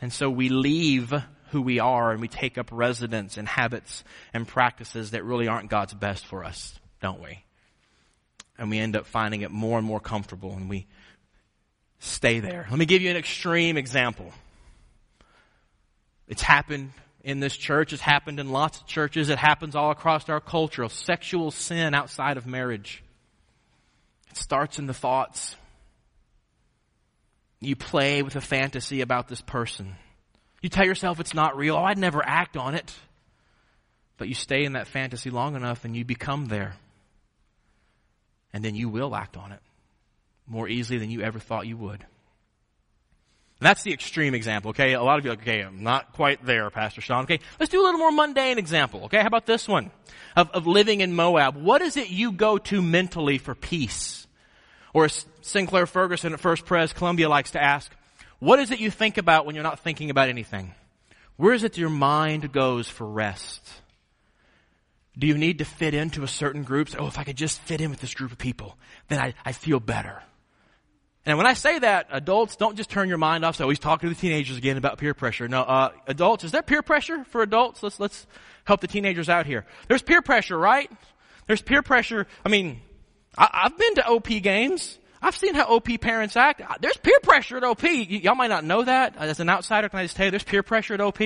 And 0.00 0.12
so 0.12 0.28
we 0.28 0.48
leave 0.48 1.14
who 1.50 1.62
we 1.62 1.78
are 1.78 2.10
and 2.10 2.20
we 2.20 2.28
take 2.28 2.58
up 2.58 2.68
residence 2.72 3.38
in 3.38 3.46
habits 3.46 4.04
and 4.32 4.46
practices 4.46 5.12
that 5.12 5.24
really 5.24 5.48
aren't 5.48 5.70
God's 5.70 5.94
best 5.94 6.26
for 6.26 6.44
us, 6.44 6.78
don't 7.00 7.22
we? 7.22 7.44
and 8.58 8.70
we 8.70 8.78
end 8.78 8.96
up 8.96 9.06
finding 9.06 9.40
it 9.40 9.50
more 9.50 9.78
and 9.78 9.86
more 9.86 10.00
comfortable 10.00 10.52
and 10.52 10.68
we 10.68 10.86
stay 11.98 12.40
there. 12.40 12.66
Let 12.70 12.78
me 12.78 12.86
give 12.86 13.02
you 13.02 13.10
an 13.10 13.16
extreme 13.16 13.76
example. 13.76 14.32
It's 16.28 16.42
happened 16.42 16.92
in 17.22 17.40
this 17.40 17.56
church. 17.56 17.92
It's 17.92 18.02
happened 18.02 18.38
in 18.38 18.50
lots 18.50 18.80
of 18.80 18.86
churches. 18.86 19.28
It 19.28 19.38
happens 19.38 19.74
all 19.74 19.90
across 19.90 20.28
our 20.28 20.40
culture 20.40 20.82
of 20.82 20.92
sexual 20.92 21.50
sin 21.50 21.94
outside 21.94 22.36
of 22.36 22.46
marriage. 22.46 23.02
It 24.30 24.36
starts 24.36 24.78
in 24.78 24.86
the 24.86 24.94
thoughts. 24.94 25.56
You 27.64 27.76
play 27.76 28.22
with 28.22 28.36
a 28.36 28.40
fantasy 28.40 29.00
about 29.00 29.28
this 29.28 29.40
person. 29.40 29.96
You 30.62 30.68
tell 30.68 30.86
yourself 30.86 31.20
it's 31.20 31.34
not 31.34 31.56
real. 31.56 31.76
Oh, 31.76 31.84
I'd 31.84 31.98
never 31.98 32.22
act 32.24 32.56
on 32.56 32.74
it. 32.74 32.94
But 34.16 34.28
you 34.28 34.34
stay 34.34 34.64
in 34.64 34.74
that 34.74 34.86
fantasy 34.86 35.30
long 35.30 35.56
enough 35.56 35.84
and 35.84 35.96
you 35.96 36.04
become 36.04 36.46
there 36.46 36.76
and 38.54 38.64
then 38.64 38.76
you 38.76 38.88
will 38.88 39.14
act 39.14 39.36
on 39.36 39.52
it 39.52 39.60
more 40.46 40.68
easily 40.68 40.98
than 40.98 41.10
you 41.10 41.22
ever 41.22 41.40
thought 41.40 41.66
you 41.66 41.76
would. 41.76 42.00
And 42.00 43.68
that's 43.68 43.82
the 43.82 43.92
extreme 43.92 44.34
example, 44.34 44.70
okay? 44.70 44.92
A 44.92 45.02
lot 45.02 45.18
of 45.18 45.24
you 45.24 45.30
are 45.30 45.34
like, 45.34 45.42
okay, 45.42 45.60
I'm 45.60 45.82
not 45.82 46.12
quite 46.12 46.44
there, 46.44 46.70
Pastor 46.70 47.00
Sean. 47.00 47.24
Okay, 47.24 47.40
let's 47.58 47.70
do 47.70 47.80
a 47.80 47.84
little 47.84 47.98
more 47.98 48.12
mundane 48.12 48.58
example, 48.58 49.04
okay? 49.04 49.20
How 49.20 49.26
about 49.26 49.46
this 49.46 49.66
one? 49.66 49.90
Of, 50.36 50.50
of 50.50 50.66
living 50.66 51.00
in 51.00 51.14
Moab. 51.14 51.56
What 51.56 51.82
is 51.82 51.96
it 51.96 52.10
you 52.10 52.32
go 52.32 52.58
to 52.58 52.80
mentally 52.80 53.38
for 53.38 53.54
peace? 53.54 54.26
Or 54.94 55.04
as 55.04 55.26
Sinclair 55.42 55.86
Ferguson 55.86 56.32
at 56.32 56.40
First 56.40 56.64
Pres 56.64 56.94
Columbia 56.94 57.28
likes 57.28 57.50
to 57.50 57.62
ask, 57.62 57.92
what 58.38 58.58
is 58.60 58.70
it 58.70 58.80
you 58.80 58.90
think 58.90 59.18
about 59.18 59.44
when 59.44 59.54
you're 59.54 59.64
not 59.64 59.80
thinking 59.80 60.08
about 60.08 60.30
anything? 60.30 60.72
Where 61.36 61.52
is 61.52 61.64
it 61.64 61.76
your 61.76 61.90
mind 61.90 62.52
goes 62.52 62.88
for 62.88 63.06
rest? 63.06 63.68
Do 65.18 65.26
you 65.26 65.36
need 65.36 65.58
to 65.58 65.64
fit 65.64 65.94
into 65.94 66.22
a 66.22 66.28
certain 66.28 66.62
group? 66.62 66.88
oh, 66.98 67.06
if 67.06 67.18
I 67.18 67.24
could 67.24 67.36
just 67.36 67.60
fit 67.60 67.80
in 67.80 67.90
with 67.90 68.00
this 68.00 68.14
group 68.14 68.32
of 68.32 68.38
people, 68.38 68.76
then 69.08 69.20
I, 69.20 69.34
I 69.44 69.52
feel 69.52 69.80
better. 69.80 70.22
And 71.26 71.38
when 71.38 71.46
I 71.46 71.54
say 71.54 71.78
that, 71.78 72.08
adults, 72.10 72.56
don't 72.56 72.76
just 72.76 72.90
turn 72.90 73.08
your 73.08 73.18
mind 73.18 73.44
off. 73.44 73.56
So 73.56 73.68
he's 73.68 73.78
talking 73.78 74.08
to 74.08 74.14
the 74.14 74.20
teenagers 74.20 74.58
again 74.58 74.76
about 74.76 74.98
peer 74.98 75.14
pressure. 75.14 75.48
No, 75.48 75.62
uh, 75.62 75.90
adults, 76.06 76.44
is 76.44 76.52
there 76.52 76.62
peer 76.62 76.82
pressure 76.82 77.24
for 77.24 77.42
adults? 77.42 77.82
Let's, 77.82 77.98
let's 77.98 78.26
help 78.64 78.80
the 78.80 78.88
teenagers 78.88 79.28
out 79.28 79.46
here. 79.46 79.64
There's 79.88 80.02
peer 80.02 80.22
pressure, 80.22 80.58
right? 80.58 80.90
There's 81.46 81.62
peer 81.62 81.82
pressure. 81.82 82.26
I 82.44 82.48
mean, 82.48 82.80
I, 83.36 83.48
I've 83.64 83.78
been 83.78 83.94
to 83.96 84.08
OP 84.08 84.28
games. 84.28 84.98
I've 85.24 85.36
seen 85.36 85.54
how 85.54 85.64
OP 85.64 85.88
parents 86.02 86.36
act. 86.36 86.60
There's 86.82 86.98
peer 86.98 87.18
pressure 87.22 87.56
at 87.56 87.64
OP. 87.64 87.82
Y'all 87.82 88.34
might 88.34 88.48
not 88.48 88.62
know 88.62 88.82
that. 88.82 89.16
As 89.16 89.40
an 89.40 89.48
outsider, 89.48 89.88
can 89.88 90.00
I 90.00 90.04
just 90.04 90.16
tell 90.16 90.26
you, 90.26 90.30
there's 90.30 90.44
peer 90.44 90.62
pressure 90.62 90.92
at 90.92 91.00
OP. 91.00 91.18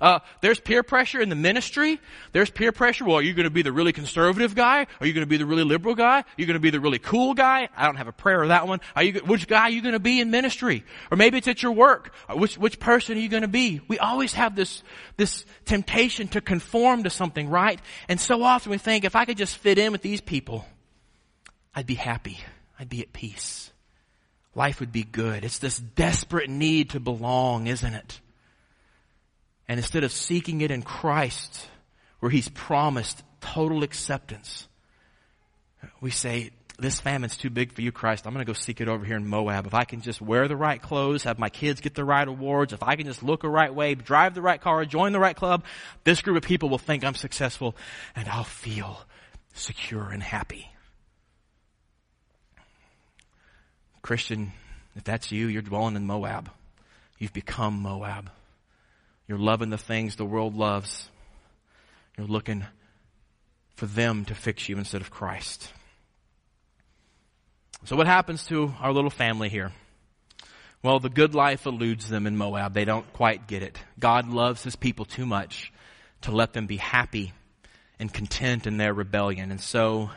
Uh, 0.00 0.20
there's 0.40 0.58
peer 0.58 0.82
pressure 0.82 1.20
in 1.20 1.28
the 1.28 1.36
ministry. 1.36 2.00
There's 2.32 2.48
peer 2.48 2.72
pressure. 2.72 3.04
Well, 3.04 3.16
are 3.16 3.22
you 3.22 3.34
going 3.34 3.44
to 3.44 3.50
be 3.50 3.60
the 3.60 3.70
really 3.70 3.92
conservative 3.92 4.54
guy? 4.54 4.86
Are 4.98 5.06
you 5.06 5.12
going 5.12 5.26
to 5.26 5.28
be 5.28 5.36
the 5.36 5.44
really 5.44 5.62
liberal 5.62 5.94
guy? 5.94 6.20
Are 6.20 6.24
you 6.38 6.46
going 6.46 6.54
to 6.54 6.60
be 6.60 6.70
the 6.70 6.80
really 6.80 6.98
cool 6.98 7.34
guy? 7.34 7.68
I 7.76 7.84
don't 7.84 7.96
have 7.96 8.08
a 8.08 8.12
prayer 8.12 8.42
of 8.42 8.48
that 8.48 8.66
one. 8.66 8.80
Are 8.96 9.02
you, 9.02 9.20
which 9.20 9.46
guy 9.46 9.64
are 9.64 9.70
you 9.70 9.82
going 9.82 9.92
to 9.92 10.00
be 10.00 10.20
in 10.20 10.30
ministry? 10.30 10.82
Or 11.10 11.18
maybe 11.18 11.36
it's 11.36 11.48
at 11.48 11.62
your 11.62 11.72
work. 11.72 12.14
Uh, 12.26 12.36
which, 12.36 12.56
which 12.56 12.80
person 12.80 13.18
are 13.18 13.20
you 13.20 13.28
going 13.28 13.42
to 13.42 13.48
be? 13.48 13.82
We 13.88 13.98
always 13.98 14.32
have 14.32 14.56
this, 14.56 14.82
this 15.18 15.44
temptation 15.66 16.28
to 16.28 16.40
conform 16.40 17.02
to 17.02 17.10
something, 17.10 17.50
right? 17.50 17.78
And 18.08 18.18
so 18.18 18.42
often 18.42 18.70
we 18.70 18.78
think, 18.78 19.04
if 19.04 19.14
I 19.14 19.26
could 19.26 19.36
just 19.36 19.58
fit 19.58 19.76
in 19.76 19.92
with 19.92 20.00
these 20.00 20.22
people, 20.22 20.64
I'd 21.74 21.86
be 21.86 21.94
happy. 21.94 22.38
I'd 22.78 22.88
be 22.88 23.00
at 23.00 23.12
peace. 23.12 23.70
Life 24.54 24.80
would 24.80 24.92
be 24.92 25.02
good. 25.02 25.44
It's 25.44 25.58
this 25.58 25.78
desperate 25.78 26.48
need 26.48 26.90
to 26.90 27.00
belong, 27.00 27.66
isn't 27.66 27.94
it? 27.94 28.20
And 29.68 29.80
instead 29.80 30.04
of 30.04 30.12
seeking 30.12 30.60
it 30.60 30.70
in 30.70 30.82
Christ, 30.82 31.68
where 32.20 32.30
He's 32.30 32.48
promised 32.48 33.22
total 33.40 33.82
acceptance, 33.82 34.68
we 36.00 36.10
say, 36.10 36.50
this 36.78 37.00
famine's 37.00 37.36
too 37.36 37.50
big 37.50 37.72
for 37.72 37.82
you, 37.82 37.92
Christ. 37.92 38.26
I'm 38.26 38.32
going 38.32 38.44
to 38.44 38.50
go 38.50 38.54
seek 38.54 38.80
it 38.80 38.88
over 38.88 39.04
here 39.04 39.16
in 39.16 39.28
Moab. 39.28 39.66
If 39.66 39.74
I 39.74 39.84
can 39.84 40.00
just 40.00 40.20
wear 40.20 40.48
the 40.48 40.56
right 40.56 40.82
clothes, 40.82 41.22
have 41.22 41.38
my 41.38 41.48
kids 41.48 41.80
get 41.80 41.94
the 41.94 42.04
right 42.04 42.26
awards, 42.26 42.72
if 42.72 42.82
I 42.82 42.96
can 42.96 43.06
just 43.06 43.22
look 43.22 43.42
the 43.42 43.48
right 43.48 43.72
way, 43.72 43.94
drive 43.94 44.34
the 44.34 44.42
right 44.42 44.60
car, 44.60 44.84
join 44.84 45.12
the 45.12 45.20
right 45.20 45.36
club, 45.36 45.64
this 46.02 46.20
group 46.20 46.36
of 46.36 46.42
people 46.42 46.68
will 46.68 46.78
think 46.78 47.04
I'm 47.04 47.14
successful 47.14 47.76
and 48.16 48.28
I'll 48.28 48.42
feel 48.44 49.04
secure 49.52 50.10
and 50.10 50.22
happy. 50.22 50.73
Christian, 54.04 54.52
if 54.96 55.02
that's 55.02 55.32
you, 55.32 55.46
you're 55.46 55.62
dwelling 55.62 55.96
in 55.96 56.06
Moab. 56.06 56.50
You've 57.18 57.32
become 57.32 57.80
Moab. 57.80 58.30
You're 59.26 59.38
loving 59.38 59.70
the 59.70 59.78
things 59.78 60.16
the 60.16 60.26
world 60.26 60.54
loves. 60.54 61.08
You're 62.18 62.26
looking 62.26 62.66
for 63.76 63.86
them 63.86 64.26
to 64.26 64.34
fix 64.34 64.68
you 64.68 64.76
instead 64.76 65.00
of 65.00 65.10
Christ. 65.10 65.72
So 67.86 67.96
what 67.96 68.06
happens 68.06 68.44
to 68.48 68.74
our 68.78 68.92
little 68.92 69.08
family 69.08 69.48
here? 69.48 69.72
Well, 70.82 71.00
the 71.00 71.08
good 71.08 71.34
life 71.34 71.64
eludes 71.64 72.06
them 72.06 72.26
in 72.26 72.36
Moab. 72.36 72.74
They 72.74 72.84
don't 72.84 73.10
quite 73.14 73.48
get 73.48 73.62
it. 73.62 73.78
God 73.98 74.28
loves 74.28 74.62
his 74.62 74.76
people 74.76 75.06
too 75.06 75.24
much 75.24 75.72
to 76.20 76.30
let 76.30 76.52
them 76.52 76.66
be 76.66 76.76
happy 76.76 77.32
and 77.98 78.12
content 78.12 78.66
in 78.66 78.76
their 78.76 78.92
rebellion. 78.92 79.50
And 79.50 79.62
so 79.62 80.10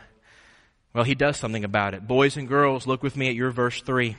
well, 0.94 1.04
he 1.04 1.14
does 1.14 1.36
something 1.36 1.64
about 1.64 1.94
it. 1.94 2.06
Boys 2.06 2.36
and 2.36 2.48
girls, 2.48 2.86
look 2.86 3.02
with 3.02 3.16
me 3.16 3.28
at 3.28 3.34
your 3.34 3.50
verse 3.50 3.80
3. 3.82 4.16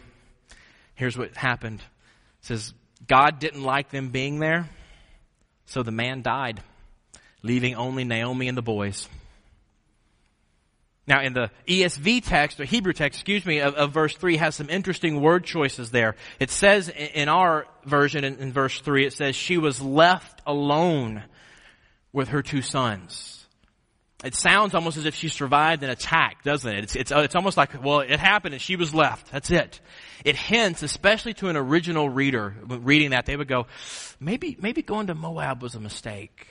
Here's 0.95 1.17
what 1.17 1.35
happened. 1.35 1.79
It 1.79 2.45
says, 2.45 2.73
God 3.07 3.39
didn't 3.39 3.63
like 3.63 3.89
them 3.89 4.09
being 4.09 4.39
there, 4.39 4.69
so 5.65 5.83
the 5.83 5.91
man 5.91 6.21
died, 6.21 6.61
leaving 7.41 7.75
only 7.75 8.03
Naomi 8.03 8.47
and 8.47 8.57
the 8.57 8.61
boys. 8.61 9.09
Now, 11.07 11.21
in 11.23 11.33
the 11.33 11.49
ESV 11.67 12.23
text, 12.23 12.59
or 12.59 12.65
Hebrew 12.65 12.93
text, 12.93 13.17
excuse 13.17 13.43
me, 13.43 13.61
of, 13.61 13.73
of, 13.73 13.91
verse 13.91 14.15
3 14.15 14.37
has 14.37 14.53
some 14.53 14.69
interesting 14.69 15.21
word 15.21 15.43
choices 15.43 15.89
there. 15.89 16.15
It 16.39 16.51
says 16.51 16.87
in 16.89 17.29
our 17.29 17.65
version, 17.83 18.23
in, 18.23 18.35
in 18.37 18.53
verse 18.53 18.79
3, 18.79 19.07
it 19.07 19.13
says, 19.13 19.35
she 19.35 19.57
was 19.57 19.81
left 19.81 20.41
alone 20.45 21.23
with 22.13 22.27
her 22.27 22.43
two 22.43 22.61
sons 22.61 23.38
it 24.23 24.35
sounds 24.35 24.75
almost 24.75 24.97
as 24.97 25.05
if 25.05 25.15
she 25.15 25.29
survived 25.29 25.81
an 25.81 25.89
attack, 25.89 26.43
doesn't 26.43 26.69
it? 26.69 26.83
It's, 26.83 26.95
it's, 26.95 27.11
uh, 27.11 27.19
it's 27.19 27.35
almost 27.35 27.55
like, 27.55 27.81
well, 27.83 28.01
it 28.01 28.19
happened 28.19 28.53
and 28.53 28.61
she 28.61 28.75
was 28.75 28.93
left. 28.93 29.31
That's 29.31 29.49
it. 29.49 29.79
It 30.25 30.35
hints, 30.35 30.83
especially 30.83 31.33
to 31.35 31.47
an 31.47 31.55
original 31.55 32.09
reader, 32.09 32.53
reading 32.67 33.11
that, 33.11 33.25
they 33.25 33.37
would 33.37 33.47
go, 33.47 33.67
maybe, 34.19 34.57
maybe 34.59 34.81
going 34.81 35.07
to 35.07 35.15
Moab 35.15 35.61
was 35.61 35.75
a 35.75 35.79
mistake. 35.79 36.47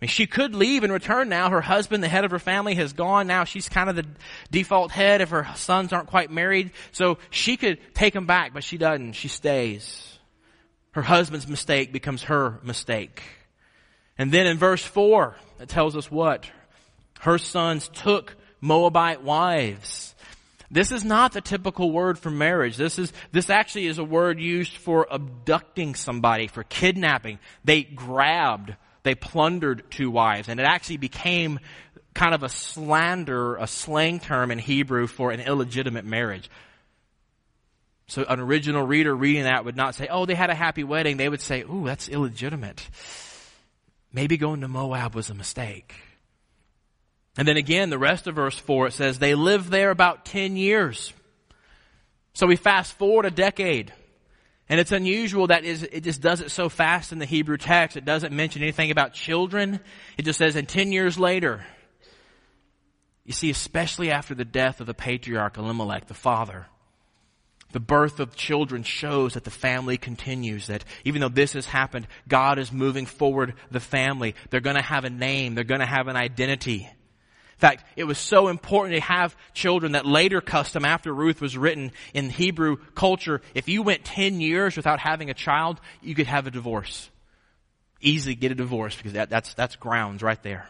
I 0.00 0.06
mean, 0.06 0.08
she 0.08 0.26
could 0.26 0.56
leave 0.56 0.82
and 0.82 0.92
return 0.92 1.28
now. 1.28 1.48
Her 1.48 1.60
husband, 1.60 2.02
the 2.02 2.08
head 2.08 2.24
of 2.24 2.32
her 2.32 2.40
family, 2.40 2.74
has 2.74 2.92
gone. 2.92 3.28
Now 3.28 3.44
she's 3.44 3.68
kind 3.68 3.88
of 3.88 3.94
the 3.94 4.06
default 4.50 4.90
head 4.90 5.20
if 5.20 5.30
her 5.30 5.46
sons 5.54 5.92
aren't 5.92 6.08
quite 6.08 6.32
married. 6.32 6.72
So 6.90 7.18
she 7.30 7.56
could 7.56 7.78
take 7.94 8.14
them 8.14 8.26
back, 8.26 8.52
but 8.52 8.64
she 8.64 8.78
doesn't. 8.78 9.12
She 9.12 9.28
stays. 9.28 10.18
Her 10.90 11.02
husband's 11.02 11.46
mistake 11.46 11.92
becomes 11.92 12.24
her 12.24 12.58
mistake. 12.64 13.22
And 14.18 14.32
then 14.32 14.46
in 14.46 14.58
verse 14.58 14.84
4, 14.84 15.36
it 15.60 15.68
tells 15.68 15.96
us 15.96 16.10
what? 16.10 16.50
Her 17.24 17.38
sons 17.38 17.88
took 17.88 18.36
Moabite 18.60 19.22
wives. 19.22 20.14
This 20.70 20.92
is 20.92 21.04
not 21.04 21.32
the 21.32 21.40
typical 21.40 21.90
word 21.90 22.18
for 22.18 22.30
marriage. 22.30 22.76
This 22.76 22.98
is, 22.98 23.14
this 23.32 23.48
actually 23.48 23.86
is 23.86 23.96
a 23.96 24.04
word 24.04 24.38
used 24.38 24.76
for 24.76 25.06
abducting 25.10 25.94
somebody, 25.94 26.48
for 26.48 26.64
kidnapping. 26.64 27.38
They 27.64 27.82
grabbed, 27.82 28.76
they 29.04 29.14
plundered 29.14 29.90
two 29.90 30.10
wives, 30.10 30.50
and 30.50 30.60
it 30.60 30.64
actually 30.64 30.98
became 30.98 31.60
kind 32.12 32.34
of 32.34 32.42
a 32.42 32.50
slander, 32.50 33.56
a 33.56 33.66
slang 33.66 34.20
term 34.20 34.50
in 34.50 34.58
Hebrew 34.58 35.06
for 35.06 35.30
an 35.30 35.40
illegitimate 35.40 36.04
marriage. 36.04 36.50
So 38.06 38.22
an 38.28 38.38
original 38.38 38.86
reader 38.86 39.16
reading 39.16 39.44
that 39.44 39.64
would 39.64 39.76
not 39.76 39.94
say, 39.94 40.08
oh, 40.10 40.26
they 40.26 40.34
had 40.34 40.50
a 40.50 40.54
happy 40.54 40.84
wedding. 40.84 41.16
They 41.16 41.30
would 41.30 41.40
say, 41.40 41.62
ooh, 41.62 41.84
that's 41.86 42.06
illegitimate. 42.06 42.86
Maybe 44.12 44.36
going 44.36 44.60
to 44.60 44.68
Moab 44.68 45.14
was 45.14 45.30
a 45.30 45.34
mistake. 45.34 45.94
And 47.36 47.48
then 47.48 47.56
again, 47.56 47.90
the 47.90 47.98
rest 47.98 48.26
of 48.26 48.36
verse 48.36 48.58
4, 48.58 48.88
it 48.88 48.92
says, 48.92 49.18
they 49.18 49.34
lived 49.34 49.70
there 49.70 49.90
about 49.90 50.24
10 50.24 50.56
years. 50.56 51.12
So 52.32 52.46
we 52.46 52.56
fast 52.56 52.92
forward 52.94 53.26
a 53.26 53.30
decade. 53.30 53.92
And 54.68 54.80
it's 54.80 54.92
unusual 54.92 55.48
that 55.48 55.64
it 55.64 56.00
just 56.04 56.22
does 56.22 56.40
it 56.40 56.50
so 56.50 56.68
fast 56.68 57.12
in 57.12 57.18
the 57.18 57.26
Hebrew 57.26 57.56
text. 57.56 57.96
It 57.96 58.04
doesn't 58.04 58.32
mention 58.32 58.62
anything 58.62 58.90
about 58.90 59.12
children. 59.12 59.80
It 60.16 60.24
just 60.24 60.38
says, 60.38 60.56
and 60.56 60.68
10 60.68 60.90
years 60.90 61.18
later, 61.18 61.66
you 63.24 63.32
see, 63.32 63.50
especially 63.50 64.10
after 64.10 64.34
the 64.34 64.44
death 64.44 64.80
of 64.80 64.86
the 64.86 64.94
patriarch 64.94 65.58
Elimelech, 65.58 66.06
the 66.06 66.14
father, 66.14 66.66
the 67.72 67.80
birth 67.80 68.20
of 68.20 68.36
children 68.36 68.84
shows 68.84 69.34
that 69.34 69.44
the 69.44 69.50
family 69.50 69.96
continues, 69.96 70.68
that 70.68 70.84
even 71.04 71.20
though 71.20 71.28
this 71.28 71.54
has 71.54 71.66
happened, 71.66 72.06
God 72.28 72.58
is 72.58 72.70
moving 72.70 73.06
forward 73.06 73.54
the 73.70 73.80
family. 73.80 74.34
They're 74.50 74.60
gonna 74.60 74.82
have 74.82 75.04
a 75.04 75.10
name. 75.10 75.54
They're 75.54 75.64
gonna 75.64 75.84
have 75.84 76.06
an 76.06 76.16
identity. 76.16 76.88
In 77.54 77.60
fact, 77.60 77.84
it 77.96 78.04
was 78.04 78.18
so 78.18 78.48
important 78.48 78.96
to 78.96 79.00
have 79.00 79.36
children 79.52 79.92
that 79.92 80.04
later 80.04 80.40
custom 80.40 80.84
after 80.84 81.14
Ruth 81.14 81.40
was 81.40 81.56
written 81.56 81.92
in 82.12 82.28
Hebrew 82.28 82.76
culture, 82.94 83.40
if 83.54 83.68
you 83.68 83.82
went 83.82 84.04
10 84.04 84.40
years 84.40 84.76
without 84.76 84.98
having 84.98 85.30
a 85.30 85.34
child, 85.34 85.80
you 86.02 86.14
could 86.14 86.26
have 86.26 86.46
a 86.48 86.50
divorce. 86.50 87.08
Easily 88.00 88.34
get 88.34 88.50
a 88.50 88.56
divorce 88.56 88.96
because 88.96 89.12
that, 89.12 89.30
that's, 89.30 89.54
that's 89.54 89.76
grounds 89.76 90.22
right 90.22 90.42
there. 90.42 90.68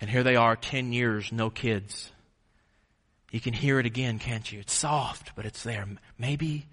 And 0.00 0.08
here 0.08 0.22
they 0.22 0.36
are, 0.36 0.54
10 0.54 0.92
years, 0.92 1.32
no 1.32 1.50
kids. 1.50 2.12
You 3.32 3.40
can 3.40 3.52
hear 3.52 3.80
it 3.80 3.86
again, 3.86 4.20
can't 4.20 4.50
you? 4.50 4.60
It's 4.60 4.72
soft, 4.72 5.32
but 5.34 5.44
it's 5.44 5.64
there. 5.64 5.84
Maybe, 6.16 6.66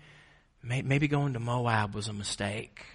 maybe 0.64 1.08
going 1.08 1.34
to 1.34 1.40
Moab 1.40 1.96
was 1.96 2.08
a 2.08 2.14
mistake. 2.14 2.86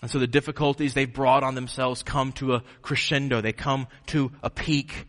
And 0.00 0.10
so 0.10 0.18
the 0.18 0.26
difficulties 0.26 0.94
they've 0.94 1.12
brought 1.12 1.42
on 1.42 1.54
themselves 1.54 2.02
come 2.02 2.32
to 2.32 2.54
a 2.54 2.62
crescendo. 2.82 3.40
They 3.40 3.52
come 3.52 3.88
to 4.06 4.30
a 4.42 4.50
peak. 4.50 5.06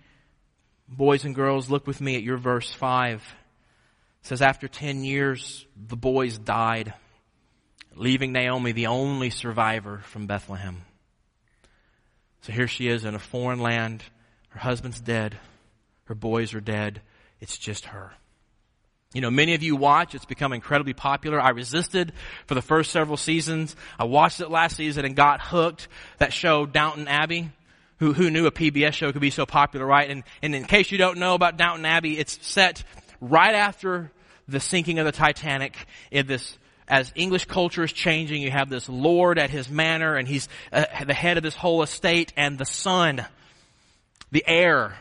Boys 0.88 1.26
and 1.26 1.36
girls, 1.36 1.70
look 1.70 1.86
with 1.86 2.02
me 2.02 2.16
at 2.16 2.24
your 2.24 2.38
verse 2.38 2.72
5. 2.72 3.36
It 4.22 4.28
says, 4.28 4.42
after 4.42 4.68
10 4.68 5.04
years, 5.04 5.66
the 5.78 5.96
boys 5.96 6.38
died, 6.38 6.94
leaving 7.96 8.32
Naomi 8.32 8.72
the 8.72 8.88
only 8.88 9.30
survivor 9.30 10.00
from 10.00 10.26
Bethlehem. 10.26 10.82
So 12.42 12.52
here 12.52 12.68
she 12.68 12.88
is 12.88 13.06
in 13.06 13.16
a 13.16 13.20
foreign 13.20 13.60
land. 13.60 14.04
Her 14.50 14.60
husband's 14.60 15.00
dead. 15.00 15.38
Her 16.06 16.16
boys 16.16 16.56
are 16.56 16.62
dead. 16.62 17.02
It's 17.40 17.58
just 17.58 17.86
her. 17.86 18.12
You 19.14 19.22
know, 19.22 19.32
many 19.32 19.56
of 19.56 19.64
you 19.64 19.76
watch. 19.76 20.14
It's 20.14 20.26
become 20.26 20.54
incredibly 20.54 20.94
popular. 20.94 21.42
I 21.42 21.50
resisted 21.50 22.14
for 22.46 22.54
the 22.54 22.62
first 22.62 22.92
several 22.92 23.18
seasons. 23.18 23.76
I 23.98 24.04
watched 24.04 24.40
it 24.40 24.52
last 24.52 24.76
season 24.76 25.04
and 25.04 25.16
got 25.16 25.42
hooked. 25.42 25.88
That 26.20 26.32
show, 26.32 26.68
Downton 26.68 27.08
Abbey. 27.08 27.52
Who, 27.98 28.14
who 28.14 28.30
knew 28.30 28.46
a 28.46 28.52
PBS 28.52 28.94
show 28.94 29.12
could 29.12 29.20
be 29.20 29.30
so 29.30 29.46
popular, 29.46 29.86
right? 29.86 30.10
And, 30.10 30.24
and 30.42 30.56
in 30.56 30.64
case 30.64 30.90
you 30.90 30.98
don't 30.98 31.18
know 31.18 31.34
about 31.34 31.58
Downton 31.58 31.86
Abbey, 31.86 32.18
it's 32.18 32.38
set 32.48 32.86
right 33.20 33.54
after 33.54 34.10
the 34.48 34.62
sinking 34.62 35.00
of 35.00 35.06
the 35.06 35.12
Titanic 35.12 35.76
in 36.10 36.26
this 36.26 36.58
as 36.88 37.12
English 37.16 37.46
culture 37.46 37.84
is 37.84 37.92
changing, 37.92 38.42
you 38.42 38.52
have 38.52 38.70
this 38.70 38.90
lord 38.90 39.38
at 39.38 39.50
his 39.50 39.70
manor 39.70 40.16
and 40.16 40.28
he's 40.28 40.50
uh, 40.72 40.86
the 41.06 41.14
head 41.14 41.38
of 41.38 41.44
this 41.44 41.56
whole 41.56 41.84
estate 41.84 42.34
and 42.36 42.58
the 42.58 42.66
son, 42.66 43.26
the 44.32 44.44
heir, 44.48 44.98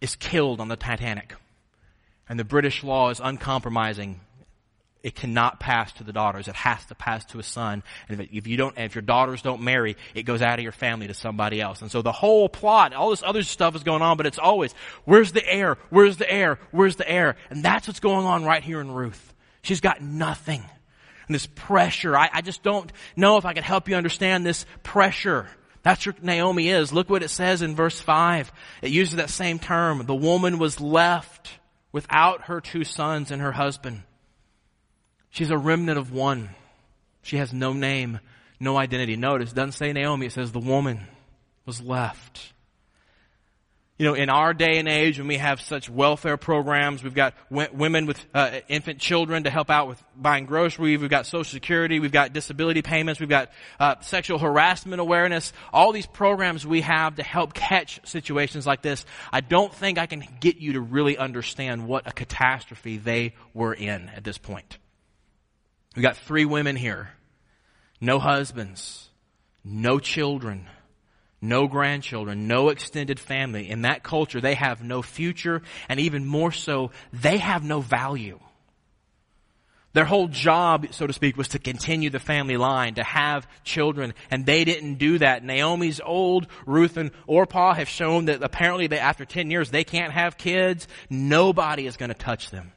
is 0.00 0.16
killed 0.16 0.60
on 0.60 0.68
the 0.68 0.76
Titanic. 0.76 1.34
And 2.28 2.38
the 2.38 2.44
British 2.44 2.82
law 2.82 3.10
is 3.10 3.20
uncompromising. 3.20 4.20
It 5.02 5.14
cannot 5.14 5.60
pass 5.60 5.92
to 5.94 6.04
the 6.04 6.12
daughters. 6.12 6.48
It 6.48 6.56
has 6.56 6.84
to 6.86 6.96
pass 6.96 7.24
to 7.26 7.38
a 7.38 7.42
son. 7.42 7.84
And 8.08 8.28
if 8.32 8.48
you 8.48 8.56
don't, 8.56 8.76
if 8.76 8.96
your 8.96 9.02
daughters 9.02 9.40
don't 9.40 9.62
marry, 9.62 9.96
it 10.14 10.24
goes 10.24 10.42
out 10.42 10.58
of 10.58 10.64
your 10.64 10.72
family 10.72 11.06
to 11.06 11.14
somebody 11.14 11.60
else. 11.60 11.80
And 11.80 11.90
so 11.92 12.02
the 12.02 12.10
whole 12.10 12.48
plot, 12.48 12.92
all 12.92 13.10
this 13.10 13.22
other 13.22 13.44
stuff 13.44 13.76
is 13.76 13.84
going 13.84 14.02
on, 14.02 14.16
but 14.16 14.26
it's 14.26 14.38
always, 14.38 14.74
where's 15.04 15.30
the 15.30 15.48
heir? 15.48 15.78
Where's 15.90 16.16
the 16.16 16.28
heir? 16.28 16.58
Where's 16.72 16.96
the 16.96 17.08
heir? 17.08 17.36
And 17.50 17.64
that's 17.64 17.86
what's 17.86 18.00
going 18.00 18.26
on 18.26 18.44
right 18.44 18.64
here 18.64 18.80
in 18.80 18.90
Ruth. 18.90 19.32
She's 19.62 19.80
got 19.80 20.00
nothing. 20.02 20.64
And 21.28 21.34
this 21.34 21.46
pressure, 21.46 22.16
I, 22.16 22.28
I 22.32 22.40
just 22.40 22.64
don't 22.64 22.90
know 23.14 23.36
if 23.36 23.44
I 23.44 23.52
can 23.52 23.62
help 23.62 23.88
you 23.88 23.94
understand 23.94 24.44
this 24.44 24.66
pressure. 24.82 25.46
That's 25.82 26.04
what 26.04 26.22
Naomi 26.24 26.68
is. 26.68 26.92
Look 26.92 27.08
what 27.08 27.22
it 27.22 27.30
says 27.30 27.62
in 27.62 27.76
verse 27.76 28.00
5. 28.00 28.50
It 28.82 28.90
uses 28.90 29.16
that 29.16 29.30
same 29.30 29.60
term. 29.60 30.04
The 30.04 30.16
woman 30.16 30.58
was 30.58 30.80
left 30.80 31.50
without 31.96 32.42
her 32.42 32.60
two 32.60 32.84
sons 32.84 33.30
and 33.30 33.40
her 33.40 33.52
husband. 33.52 34.02
She's 35.30 35.48
a 35.48 35.56
remnant 35.56 35.98
of 35.98 36.12
one. 36.12 36.50
She 37.22 37.38
has 37.38 37.54
no 37.54 37.72
name, 37.72 38.20
no 38.60 38.76
identity. 38.76 39.16
Notice, 39.16 39.50
doesn't 39.50 39.72
say 39.72 39.94
Naomi, 39.94 40.26
it 40.26 40.32
says 40.32 40.52
the 40.52 40.58
woman 40.58 41.00
was 41.64 41.80
left. 41.80 42.52
You 43.98 44.04
know, 44.04 44.12
in 44.12 44.28
our 44.28 44.52
day 44.52 44.78
and 44.78 44.86
age, 44.86 45.18
when 45.18 45.26
we 45.26 45.38
have 45.38 45.58
such 45.58 45.88
welfare 45.88 46.36
programs, 46.36 47.02
we've 47.02 47.14
got 47.14 47.32
w- 47.48 47.70
women 47.72 48.04
with 48.04 48.22
uh, 48.34 48.60
infant 48.68 48.98
children 48.98 49.44
to 49.44 49.50
help 49.50 49.70
out 49.70 49.88
with 49.88 50.02
buying 50.14 50.44
groceries. 50.44 51.00
We've 51.00 51.08
got 51.08 51.24
Social 51.24 51.50
Security. 51.50 51.98
We've 51.98 52.12
got 52.12 52.34
disability 52.34 52.82
payments. 52.82 53.20
We've 53.20 53.28
got 53.28 53.50
uh, 53.80 53.94
sexual 54.00 54.38
harassment 54.38 55.00
awareness. 55.00 55.54
All 55.72 55.92
these 55.92 56.06
programs 56.06 56.66
we 56.66 56.82
have 56.82 57.16
to 57.16 57.22
help 57.22 57.54
catch 57.54 58.06
situations 58.06 58.66
like 58.66 58.82
this. 58.82 59.06
I 59.32 59.40
don't 59.40 59.72
think 59.72 59.96
I 59.96 60.04
can 60.04 60.22
get 60.40 60.58
you 60.58 60.74
to 60.74 60.80
really 60.82 61.16
understand 61.16 61.88
what 61.88 62.06
a 62.06 62.12
catastrophe 62.12 62.98
they 62.98 63.32
were 63.54 63.72
in 63.72 64.10
at 64.10 64.24
this 64.24 64.36
point. 64.36 64.76
We've 65.94 66.02
got 66.02 66.18
three 66.18 66.44
women 66.44 66.76
here, 66.76 67.12
no 67.98 68.18
husbands, 68.18 69.08
no 69.64 69.98
children 69.98 70.68
no 71.40 71.66
grandchildren, 71.66 72.48
no 72.48 72.70
extended 72.70 73.20
family. 73.20 73.68
In 73.70 73.82
that 73.82 74.02
culture, 74.02 74.40
they 74.40 74.54
have 74.54 74.82
no 74.82 75.02
future, 75.02 75.62
and 75.88 76.00
even 76.00 76.24
more 76.24 76.52
so, 76.52 76.90
they 77.12 77.38
have 77.38 77.62
no 77.62 77.80
value. 77.80 78.38
Their 79.92 80.04
whole 80.04 80.28
job, 80.28 80.88
so 80.90 81.06
to 81.06 81.12
speak, 81.14 81.38
was 81.38 81.48
to 81.48 81.58
continue 81.58 82.10
the 82.10 82.18
family 82.18 82.58
line, 82.58 82.96
to 82.96 83.02
have 83.02 83.48
children, 83.64 84.12
and 84.30 84.44
they 84.44 84.64
didn't 84.64 84.96
do 84.96 85.18
that. 85.18 85.42
Naomi's 85.42 86.02
old, 86.04 86.48
Ruth 86.66 86.98
and 86.98 87.12
Orpah 87.26 87.72
have 87.72 87.88
shown 87.88 88.26
that 88.26 88.42
apparently 88.42 88.94
after 88.98 89.24
10 89.24 89.50
years, 89.50 89.70
they 89.70 89.84
can't 89.84 90.12
have 90.12 90.36
kids. 90.36 90.86
Nobody 91.08 91.86
is 91.86 91.96
going 91.96 92.10
to 92.10 92.14
touch 92.14 92.50
them. 92.50 92.72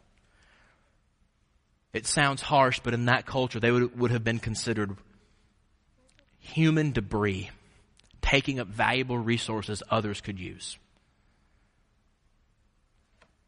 It 1.92 2.08
sounds 2.08 2.42
harsh, 2.42 2.80
but 2.82 2.94
in 2.94 3.06
that 3.06 3.26
culture, 3.26 3.60
they 3.60 3.72
would, 3.72 4.00
would 4.00 4.12
have 4.12 4.24
been 4.24 4.40
considered 4.40 4.96
human 6.38 6.94
debris 6.94 7.50
taking 8.22 8.60
up 8.60 8.68
valuable 8.68 9.18
resources 9.18 9.84
others 9.90 10.22
could 10.22 10.40
use. 10.40 10.78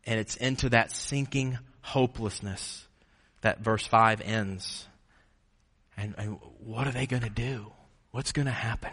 And 0.05 0.19
it's 0.19 0.35
into 0.35 0.69
that 0.69 0.91
sinking 0.91 1.59
hopelessness 1.81 2.85
that 3.41 3.59
verse 3.59 3.85
5 3.85 4.21
ends. 4.21 4.87
And, 5.97 6.15
and 6.17 6.39
what 6.59 6.87
are 6.87 6.91
they 6.91 7.05
going 7.05 7.23
to 7.23 7.29
do? 7.29 7.71
What's 8.11 8.31
going 8.31 8.45
to 8.45 8.51
happen? 8.51 8.91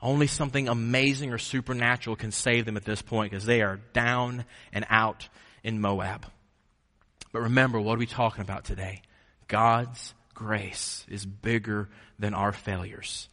Only 0.00 0.26
something 0.26 0.68
amazing 0.68 1.32
or 1.32 1.38
supernatural 1.38 2.16
can 2.16 2.30
save 2.30 2.66
them 2.66 2.76
at 2.76 2.84
this 2.84 3.02
point 3.02 3.30
because 3.30 3.46
they 3.46 3.62
are 3.62 3.80
down 3.92 4.44
and 4.72 4.84
out 4.90 5.28
in 5.62 5.80
Moab. 5.80 6.26
But 7.32 7.42
remember, 7.42 7.80
what 7.80 7.96
are 7.96 7.98
we 7.98 8.06
talking 8.06 8.42
about 8.42 8.64
today? 8.64 9.02
God's 9.48 10.14
grace 10.34 11.06
is 11.08 11.24
bigger 11.24 11.88
than 12.18 12.34
our 12.34 12.52
failures. 12.52 13.28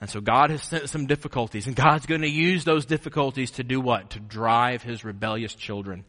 And 0.00 0.10
so 0.10 0.20
God 0.20 0.50
has 0.50 0.62
sent 0.62 0.90
some 0.90 1.06
difficulties, 1.06 1.66
and 1.66 1.74
God's 1.74 2.06
going 2.06 2.20
to 2.20 2.28
use 2.28 2.64
those 2.64 2.84
difficulties 2.84 3.52
to 3.52 3.64
do 3.64 3.80
what? 3.80 4.10
To 4.10 4.20
drive 4.20 4.82
his 4.82 5.04
rebellious 5.04 5.54
children 5.54 6.04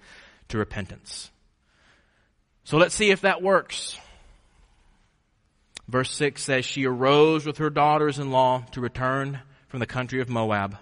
to 0.49 0.57
repentance. 0.57 1.31
So 2.65 2.77
let's 2.77 2.95
see 2.95 3.11
if 3.11 3.21
that 3.21 3.41
works. 3.41 3.97
Verse 5.87 6.11
6 6.11 6.43
says, 6.43 6.65
She 6.65 6.85
arose 6.85 7.45
with 7.45 7.59
her 7.59 7.69
daughters 7.69 8.19
in 8.19 8.29
law 8.29 8.65
to 8.71 8.81
return 8.81 9.39
from 9.69 9.79
the 9.79 9.85
country 9.85 10.19
of 10.19 10.29
Moab, 10.29 10.77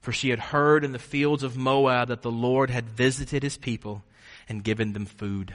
for 0.00 0.12
she 0.12 0.28
had 0.28 0.38
heard 0.38 0.84
in 0.84 0.92
the 0.92 0.98
fields 0.98 1.42
of 1.42 1.56
Moab 1.56 2.08
that 2.08 2.20
the 2.20 2.30
Lord 2.30 2.68
had 2.68 2.90
visited 2.90 3.42
his 3.42 3.56
people 3.56 4.02
and 4.50 4.62
given 4.62 4.92
them 4.92 5.06
food. 5.06 5.54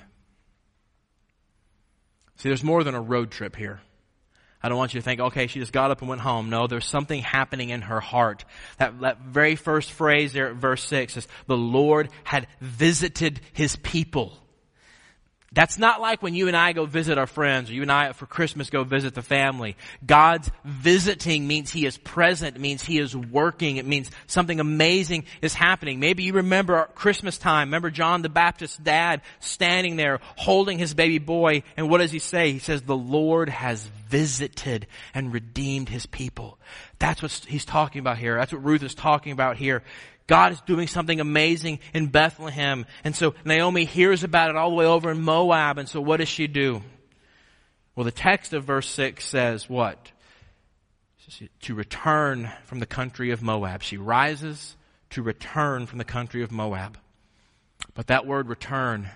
See, 2.37 2.49
there's 2.49 2.63
more 2.63 2.83
than 2.83 2.95
a 2.95 3.01
road 3.01 3.29
trip 3.29 3.55
here. 3.55 3.81
I 4.61 4.67
don't 4.67 4.77
want 4.77 4.93
you 4.93 4.99
to 4.99 5.03
think, 5.03 5.21
okay, 5.21 5.47
she 5.47 5.59
just 5.59 5.71
got 5.71 5.89
up 5.89 6.01
and 6.01 6.09
went 6.09 6.21
home. 6.21 6.49
No, 6.49 6.67
there's 6.67 6.85
something 6.85 7.21
happening 7.21 7.69
in 7.69 7.81
her 7.83 8.01
heart. 8.01 8.43
That, 8.77 8.99
that 9.01 9.21
very 9.21 9.55
first 9.55 9.91
phrase 9.91 10.33
there 10.33 10.49
at 10.49 10.55
verse 10.55 10.83
6 10.83 11.15
is, 11.15 11.27
the 11.47 11.57
Lord 11.57 12.09
had 12.25 12.47
visited 12.59 13.39
his 13.53 13.77
people. 13.77 14.37
That's 15.53 15.77
not 15.77 16.01
like 16.01 16.21
when 16.21 16.35
you 16.35 16.47
and 16.47 16.55
I 16.55 16.73
go 16.73 16.85
visit 16.85 17.17
our 17.17 17.27
friends 17.27 17.69
or 17.69 17.73
you 17.73 17.81
and 17.81 17.91
I 17.91 18.11
for 18.13 18.25
Christmas 18.25 18.69
go 18.69 18.83
visit 18.83 19.15
the 19.15 19.21
family. 19.21 19.77
God's 20.05 20.51
visiting 20.63 21.47
means 21.47 21.71
He 21.71 21.85
is 21.85 21.97
present, 21.97 22.59
means 22.59 22.83
He 22.83 22.99
is 22.99 23.15
working, 23.15 23.77
it 23.77 23.85
means 23.85 24.11
something 24.27 24.59
amazing 24.59 25.25
is 25.41 25.53
happening. 25.53 25.99
Maybe 25.99 26.23
you 26.23 26.33
remember 26.33 26.89
Christmas 26.95 27.37
time, 27.37 27.69
remember 27.69 27.89
John 27.89 28.21
the 28.21 28.29
Baptist's 28.29 28.77
dad 28.77 29.21
standing 29.39 29.95
there 29.95 30.19
holding 30.35 30.77
his 30.77 30.93
baby 30.93 31.19
boy 31.19 31.63
and 31.77 31.89
what 31.89 31.99
does 31.99 32.11
he 32.11 32.19
say? 32.19 32.51
He 32.51 32.59
says, 32.59 32.81
the 32.81 32.95
Lord 32.95 33.49
has 33.49 33.89
visited 34.09 34.87
and 35.13 35.31
redeemed 35.31 35.89
His 35.89 36.05
people. 36.05 36.57
That's 36.97 37.21
what 37.21 37.31
He's 37.47 37.65
talking 37.65 37.99
about 37.99 38.17
here. 38.17 38.37
That's 38.37 38.51
what 38.51 38.63
Ruth 38.63 38.83
is 38.83 38.95
talking 38.95 39.31
about 39.31 39.57
here. 39.57 39.83
God 40.29 40.51
is 40.51 40.61
doing 40.61 40.87
something 40.87 41.19
amazing 41.19 41.79
in 41.91 42.05
Bethlehem. 42.05 42.85
And 43.03 43.15
so 43.15 43.33
Naomi 43.43 43.83
hears 43.83 44.23
about 44.23 44.51
it 44.51 44.55
all 44.55 44.69
the 44.69 44.75
way 44.75 44.85
over 44.85 45.09
in 45.09 45.19
Moab. 45.21 45.79
And 45.79 45.89
so 45.89 45.99
what 45.99 46.17
does 46.17 46.29
she 46.29 46.45
do? 46.45 46.83
Well, 47.95 48.03
the 48.03 48.11
text 48.11 48.53
of 48.53 48.63
verse 48.63 48.87
6 48.87 49.25
says 49.25 49.67
what? 49.67 50.11
To 51.61 51.73
return 51.73 52.51
from 52.65 52.79
the 52.79 52.85
country 52.85 53.31
of 53.31 53.41
Moab. 53.41 53.81
She 53.81 53.97
rises 53.97 54.77
to 55.09 55.23
return 55.23 55.87
from 55.87 55.97
the 55.97 56.05
country 56.05 56.43
of 56.43 56.51
Moab. 56.51 56.99
But 57.95 58.07
that 58.07 58.27
word 58.27 58.49
return 58.49 59.09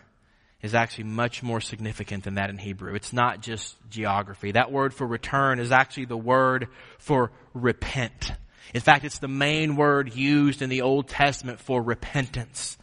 is 0.64 0.74
actually 0.74 1.04
much 1.04 1.44
more 1.44 1.62
significant 1.62 2.24
than 2.24 2.36
that 2.36 2.50
in 2.50 2.58
Hebrew. 2.58 2.96
It's 2.96 3.14
not 3.14 3.42
just 3.42 3.76
geography. 3.92 4.54
That 4.54 4.72
word 4.72 4.96
for 4.96 5.06
return 5.06 5.60
is 5.60 5.72
actually 5.72 6.06
the 6.06 6.18
word 6.18 6.70
for 6.98 7.32
repent. 7.54 8.32
In 8.74 8.82
fact, 8.82 9.06
it's 9.06 9.20
the 9.20 9.28
main 9.28 9.76
word 9.76 10.16
used 10.16 10.62
in 10.62 10.70
the 10.70 10.82
Old 10.82 11.08
Testament 11.08 11.60
for 11.60 11.82
repentance. 11.82 12.78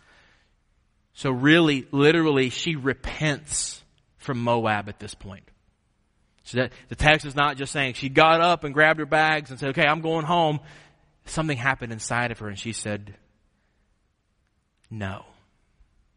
So 1.14 1.30
really, 1.30 1.86
literally, 1.90 2.50
she 2.50 2.76
repents 2.76 3.82
from 4.18 4.38
Moab 4.42 4.88
at 4.88 4.98
this 4.98 5.14
point. 5.14 5.44
So 6.44 6.58
that 6.58 6.72
the 6.88 6.96
text 6.96 7.26
is 7.26 7.36
not 7.36 7.56
just 7.56 7.72
saying 7.72 7.94
she 7.94 8.08
got 8.08 8.40
up 8.40 8.64
and 8.64 8.74
grabbed 8.74 8.98
her 8.98 9.06
bags 9.06 9.50
and 9.50 9.58
said, 9.58 9.70
okay, 9.70 9.86
I'm 9.86 10.00
going 10.00 10.24
home. 10.24 10.60
Something 11.26 11.56
happened 11.56 11.92
inside 11.92 12.30
of 12.30 12.38
her 12.40 12.48
and 12.48 12.58
she 12.58 12.72
said, 12.72 13.14
no. 14.90 15.24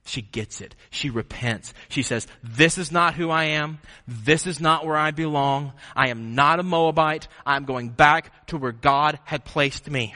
She 0.06 0.22
gets 0.22 0.60
it. 0.60 0.76
She 0.90 1.10
repents. 1.10 1.74
She 1.88 2.04
says, 2.04 2.28
this 2.44 2.78
is 2.78 2.92
not 2.92 3.14
who 3.14 3.30
I 3.30 3.46
am. 3.46 3.80
This 4.08 4.46
is 4.46 4.60
not 4.60 4.86
where 4.86 4.98
I 4.98 5.12
belong. 5.12 5.74
I 5.96 6.10
am 6.10 6.36
not 6.36 6.60
a 6.60 6.64
Moabite. 6.64 7.28
I'm 7.46 7.66
going 7.66 7.90
back 7.90 8.48
to 8.48 8.58
where 8.58 8.74
God 8.74 9.20
had 9.24 9.46
placed 9.46 9.90
me. 9.90 10.14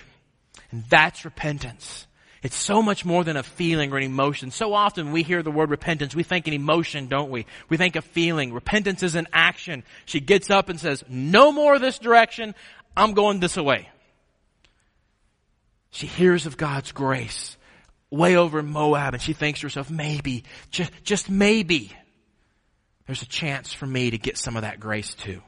And 0.72 0.84
that's 0.90 1.24
repentance. 1.24 2.06
It's 2.44 2.56
so 2.56 2.82
much 2.82 3.04
more 3.04 3.24
than 3.24 3.38
a 3.38 3.44
feeling 3.44 3.92
or 3.92 3.98
an 3.98 4.04
emotion. 4.04 4.52
So 4.52 4.74
often 4.74 5.12
we 5.12 5.24
hear 5.24 5.42
the 5.42 5.52
word 5.52 5.70
repentance, 5.70 6.16
we 6.16 6.24
think 6.24 6.48
an 6.48 6.54
emotion, 6.54 7.08
don't 7.08 7.32
we? 7.32 7.46
We 7.70 7.78
think 7.78 7.96
a 7.96 8.02
feeling. 8.02 8.54
Repentance 8.54 9.04
is 9.04 9.16
an 9.16 9.28
action. 9.34 9.84
She 10.06 10.20
gets 10.20 10.50
up 10.50 10.70
and 10.70 10.80
says, 10.80 11.04
no 11.10 11.52
more 11.52 11.80
this 11.80 11.98
direction. 11.98 12.56
I'm 12.96 13.14
going 13.14 13.40
this 13.40 13.58
way. 13.58 13.90
She 15.92 16.08
hears 16.08 16.46
of 16.46 16.58
God's 16.58 16.92
grace 16.92 17.57
way 18.10 18.36
over 18.36 18.60
in 18.60 18.68
Moab 18.68 19.14
and 19.14 19.22
she 19.22 19.34
thinks 19.34 19.60
to 19.60 19.66
herself, 19.66 19.90
maybe, 19.90 20.44
just, 20.72 20.92
just 21.04 21.30
maybe, 21.30 21.92
there's 23.06 23.22
a 23.22 23.28
chance 23.28 23.74
for 23.74 23.86
me 23.86 24.12
to 24.12 24.18
get 24.18 24.38
some 24.38 24.56
of 24.56 24.62
that 24.64 24.80
grace 24.80 25.14
too. 25.14 25.42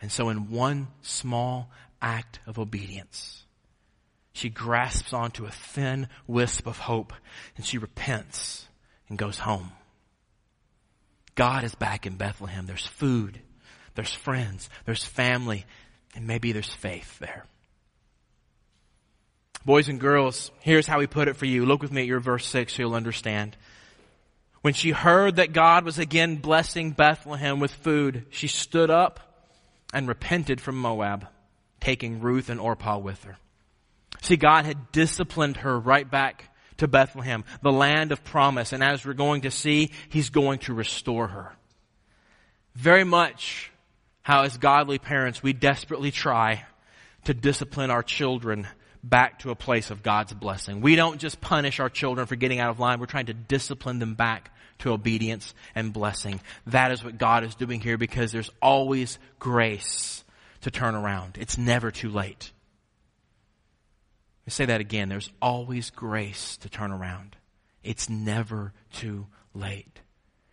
And 0.00 0.10
so 0.10 0.28
in 0.28 0.50
one 0.50 0.88
small 1.02 1.70
act 2.00 2.38
of 2.46 2.58
obedience, 2.58 3.44
she 4.32 4.48
grasps 4.48 5.12
onto 5.12 5.44
a 5.44 5.50
thin 5.50 6.08
wisp 6.26 6.66
of 6.66 6.78
hope 6.78 7.12
and 7.56 7.66
she 7.66 7.78
repents 7.78 8.66
and 9.08 9.18
goes 9.18 9.38
home. 9.38 9.72
God 11.34 11.64
is 11.64 11.74
back 11.74 12.06
in 12.06 12.16
Bethlehem. 12.16 12.66
There's 12.66 12.86
food, 12.86 13.40
there's 13.94 14.12
friends, 14.12 14.68
there's 14.84 15.04
family, 15.04 15.66
and 16.14 16.26
maybe 16.26 16.52
there's 16.52 16.72
faith 16.72 17.18
there. 17.18 17.46
Boys 19.64 19.88
and 19.88 20.00
girls, 20.00 20.50
here's 20.60 20.86
how 20.86 21.00
he 21.00 21.06
put 21.06 21.28
it 21.28 21.36
for 21.36 21.46
you. 21.46 21.66
Look 21.66 21.82
with 21.82 21.92
me 21.92 22.02
at 22.02 22.06
your 22.06 22.20
verse 22.20 22.46
6 22.46 22.74
so 22.74 22.82
you'll 22.82 22.94
understand. 22.94 23.56
When 24.62 24.74
she 24.74 24.90
heard 24.90 25.36
that 25.36 25.52
God 25.52 25.84
was 25.84 25.98
again 25.98 26.36
blessing 26.36 26.90
Bethlehem 26.90 27.60
with 27.60 27.72
food, 27.72 28.26
she 28.30 28.48
stood 28.48 28.90
up 28.90 29.20
and 29.92 30.08
repented 30.08 30.60
from 30.60 30.78
Moab, 30.78 31.26
taking 31.80 32.20
Ruth 32.20 32.50
and 32.50 32.60
Orpah 32.60 32.98
with 32.98 33.22
her. 33.24 33.36
See, 34.22 34.36
God 34.36 34.64
had 34.64 34.92
disciplined 34.92 35.58
her 35.58 35.78
right 35.78 36.08
back 36.08 36.50
to 36.78 36.88
Bethlehem, 36.88 37.44
the 37.62 37.72
land 37.72 38.12
of 38.12 38.24
promise. 38.24 38.72
And 38.72 38.82
as 38.82 39.04
we're 39.04 39.12
going 39.12 39.42
to 39.42 39.50
see, 39.50 39.92
He's 40.08 40.30
going 40.30 40.60
to 40.60 40.74
restore 40.74 41.28
her. 41.28 41.52
Very 42.74 43.04
much 43.04 43.70
how 44.22 44.42
as 44.42 44.56
godly 44.58 44.98
parents, 44.98 45.42
we 45.42 45.52
desperately 45.52 46.10
try 46.10 46.64
to 47.24 47.34
discipline 47.34 47.90
our 47.90 48.02
children 48.02 48.66
back 49.02 49.40
to 49.40 49.50
a 49.50 49.54
place 49.54 49.90
of 49.90 50.02
God's 50.02 50.32
blessing. 50.32 50.80
We 50.80 50.96
don't 50.96 51.20
just 51.20 51.40
punish 51.40 51.80
our 51.80 51.88
children 51.88 52.26
for 52.26 52.36
getting 52.36 52.60
out 52.60 52.70
of 52.70 52.80
line. 52.80 53.00
We're 53.00 53.06
trying 53.06 53.26
to 53.26 53.34
discipline 53.34 53.98
them 53.98 54.14
back 54.14 54.50
to 54.80 54.92
obedience 54.92 55.54
and 55.74 55.92
blessing. 55.92 56.40
That 56.66 56.92
is 56.92 57.02
what 57.02 57.18
God 57.18 57.44
is 57.44 57.54
doing 57.54 57.80
here 57.80 57.98
because 57.98 58.32
there's 58.32 58.50
always 58.62 59.18
grace 59.38 60.24
to 60.62 60.70
turn 60.70 60.94
around. 60.94 61.36
It's 61.38 61.58
never 61.58 61.90
too 61.90 62.10
late. 62.10 62.52
Me 64.46 64.50
say 64.50 64.64
that 64.66 64.80
again. 64.80 65.08
There's 65.08 65.30
always 65.42 65.90
grace 65.90 66.56
to 66.58 66.68
turn 66.68 66.90
around. 66.90 67.36
It's 67.82 68.08
never 68.08 68.72
too 68.92 69.26
late. 69.54 70.00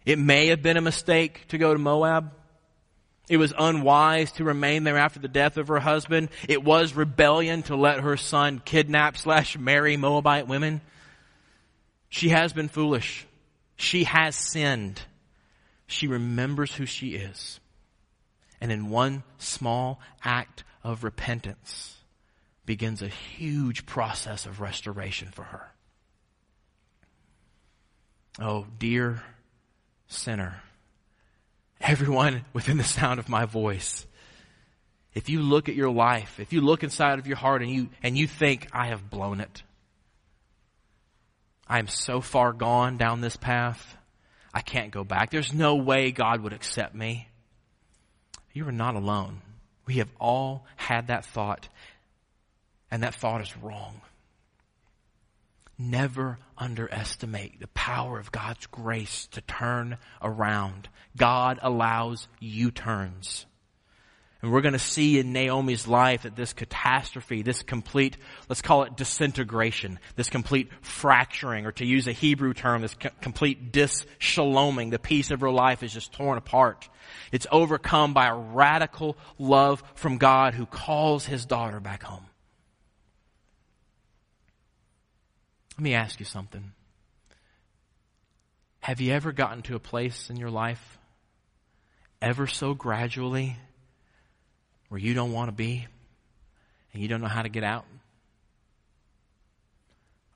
It 0.05 0.19
may 0.19 0.47
have 0.47 0.61
been 0.61 0.77
a 0.77 0.81
mistake 0.81 1.47
to 1.47 1.57
go 1.57 1.73
to 1.73 1.79
Moab. 1.79 2.31
It 3.27 3.37
was 3.37 3.53
unwise 3.57 4.31
to 4.33 4.43
remain 4.43 4.83
there 4.83 4.97
after 4.97 5.19
the 5.19 5.27
death 5.27 5.57
of 5.57 5.67
her 5.69 5.79
husband. 5.79 6.29
It 6.47 6.63
was 6.63 6.93
rebellion 6.93 7.63
to 7.63 7.75
let 7.75 8.01
her 8.01 8.17
son 8.17 8.61
kidnap 8.63 9.17
slash 9.17 9.57
marry 9.57 9.97
Moabite 9.97 10.47
women. 10.47 10.81
She 12.09 12.29
has 12.29 12.53
been 12.53 12.69
foolish. 12.69 13.25
She 13.77 14.03
has 14.03 14.35
sinned. 14.35 15.01
She 15.87 16.07
remembers 16.07 16.73
who 16.73 16.85
she 16.85 17.15
is. 17.15 17.59
And 18.61 18.71
in 18.71 18.89
one 18.89 19.23
small 19.37 19.99
act 20.23 20.63
of 20.83 21.03
repentance 21.03 21.97
begins 22.65 23.01
a 23.01 23.07
huge 23.07 23.85
process 23.85 24.45
of 24.45 24.59
restoration 24.59 25.29
for 25.31 25.43
her. 25.43 25.71
Oh, 28.39 28.67
dear 28.79 29.23
sinner 30.07 30.61
everyone 31.85 32.43
within 32.51 32.77
the 32.77 32.83
sound 32.83 33.19
of 33.19 33.29
my 33.29 33.45
voice. 33.45 34.05
If 35.13 35.29
you 35.29 35.41
look 35.41 35.69
at 35.69 35.75
your 35.75 35.91
life, 35.91 36.39
if 36.39 36.51
you 36.51 36.61
look 36.61 36.83
inside 36.83 37.19
of 37.19 37.27
your 37.27 37.37
heart 37.37 37.61
and 37.61 37.71
you, 37.71 37.89
and 38.03 38.17
you 38.17 38.27
think, 38.27 38.67
I 38.73 38.87
have 38.87 39.09
blown 39.09 39.39
it. 39.39 39.63
I 41.67 41.79
am 41.79 41.87
so 41.87 42.21
far 42.21 42.53
gone 42.53 42.97
down 42.97 43.21
this 43.21 43.37
path. 43.37 43.97
I 44.53 44.61
can't 44.61 44.91
go 44.91 45.03
back. 45.03 45.31
There's 45.31 45.53
no 45.53 45.75
way 45.75 46.11
God 46.11 46.41
would 46.41 46.53
accept 46.53 46.95
me. 46.95 47.29
You 48.53 48.67
are 48.67 48.73
not 48.73 48.95
alone. 48.95 49.41
We 49.85 49.95
have 49.95 50.11
all 50.19 50.65
had 50.75 51.07
that 51.07 51.25
thought, 51.25 51.69
and 52.89 53.03
that 53.03 53.15
thought 53.15 53.41
is 53.41 53.55
wrong. 53.57 54.01
Never 55.77 56.39
underestimate 56.57 57.59
the 57.59 57.67
power 57.67 58.17
of 58.19 58.31
God's 58.31 58.65
grace 58.67 59.27
to 59.31 59.41
turn 59.41 59.97
around. 60.21 60.87
God 61.17 61.59
allows 61.61 62.27
U-turns. 62.39 63.45
And 64.41 64.51
we're 64.51 64.61
going 64.61 64.73
to 64.73 64.79
see 64.79 65.17
in 65.17 65.33
Naomi's 65.33 65.87
life 65.87 66.21
that 66.21 66.35
this 66.35 66.53
catastrophe, 66.53 67.41
this 67.41 67.63
complete, 67.63 68.15
let's 68.47 68.61
call 68.61 68.83
it 68.83 68.95
disintegration, 68.95 69.99
this 70.15 70.29
complete 70.29 70.69
fracturing, 70.81 71.65
or 71.65 71.71
to 71.73 71.85
use 71.85 72.07
a 72.07 72.11
Hebrew 72.11 72.53
term, 72.53 72.83
this 72.83 72.93
co- 72.93 73.09
complete 73.21 73.71
dis-shaloming, 73.71 74.91
the 74.91 74.99
peace 74.99 75.31
of 75.31 75.41
her 75.41 75.49
life 75.49 75.81
is 75.81 75.91
just 75.91 76.13
torn 76.13 76.37
apart. 76.37 76.87
It's 77.31 77.47
overcome 77.51 78.13
by 78.13 78.27
a 78.27 78.35
radical 78.35 79.17
love 79.39 79.83
from 79.95 80.19
God 80.19 80.53
who 80.53 80.67
calls 80.67 81.25
his 81.25 81.45
daughter 81.45 81.79
back 81.79 82.03
home. 82.03 82.27
Let 85.77 85.83
me 85.83 85.93
ask 85.93 86.19
you 86.19 86.25
something. 86.25 86.71
Have 88.79 89.01
you 89.01 89.13
ever 89.13 89.31
gotten 89.31 89.61
to 89.63 89.75
a 89.75 89.79
place 89.79 90.29
in 90.29 90.37
your 90.37 90.51
life, 90.51 90.97
ever 92.21 92.47
so 92.47 92.73
gradually, 92.73 93.57
where 94.89 94.99
you 94.99 95.13
don't 95.13 95.33
want 95.33 95.49
to 95.49 95.51
be 95.51 95.87
and 96.93 97.01
you 97.01 97.09
don't 97.09 97.19
know 97.19 97.27
how 97.27 97.41
to 97.41 97.49
get 97.49 97.63
out? 97.63 97.85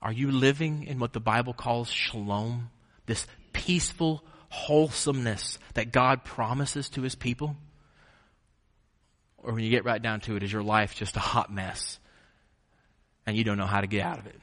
Are 0.02 0.12
you 0.12 0.30
living 0.30 0.84
in 0.84 0.98
what 0.98 1.12
the 1.12 1.20
Bible 1.20 1.52
calls 1.52 1.88
shalom, 1.88 2.70
this 3.06 3.26
peaceful 3.52 4.24
wholesomeness 4.48 5.58
that 5.74 5.92
God 5.92 6.24
promises 6.24 6.88
to 6.90 7.02
his 7.02 7.14
people? 7.14 7.56
Or 9.38 9.52
when 9.54 9.64
you 9.64 9.70
get 9.70 9.84
right 9.84 10.02
down 10.02 10.20
to 10.22 10.36
it, 10.36 10.42
is 10.42 10.52
your 10.52 10.62
life 10.62 10.94
just 10.94 11.16
a 11.16 11.20
hot 11.20 11.52
mess 11.52 11.98
and 13.26 13.36
you 13.36 13.44
don't 13.44 13.58
know 13.58 13.66
how 13.66 13.80
to 13.80 13.86
get 13.86 14.04
out 14.04 14.18
of 14.18 14.26
it? 14.26 14.38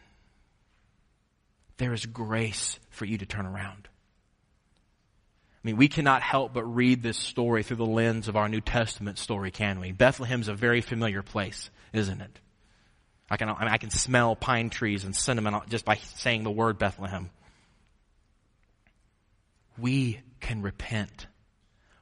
There 1.78 1.94
is 1.94 2.06
grace 2.06 2.80
for 2.90 3.06
you 3.06 3.18
to 3.20 3.26
turn 3.26 3.46
around. 3.46 3.88
I 5.63 5.68
mean, 5.68 5.78
we 5.78 5.88
cannot 5.88 6.22
help 6.22 6.54
but 6.54 6.63
read 6.63 7.04
this 7.04 7.18
story 7.18 7.63
through 7.63 7.78
the 7.78 7.86
lens 7.86 8.28
of 8.28 8.36
our 8.36 8.48
New 8.48 8.62
Testament 8.62 9.18
story, 9.18 9.52
can 9.52 9.80
we? 9.80 9.92
Bethlehem's 9.92 10.48
a 10.48 10.54
very 10.54 10.82
familiar 10.82 11.22
place, 11.22 11.70
isn't 11.94 12.22
it? 12.22 12.40
I 13.30 13.38
can, 13.38 13.50
I, 13.50 13.60
mean, 13.60 13.74
I 13.74 13.78
can 13.78 13.90
smell 13.90 14.36
pine 14.36 14.70
trees 14.70 15.04
and 15.04 15.16
cinnamon 15.16 15.60
just 15.70 15.84
by 15.84 15.96
saying 15.96 16.44
the 16.44 16.52
word 16.52 16.78
Bethlehem. 16.78 17.30
We 19.78 20.22
can 20.40 20.62
repent. 20.62 21.28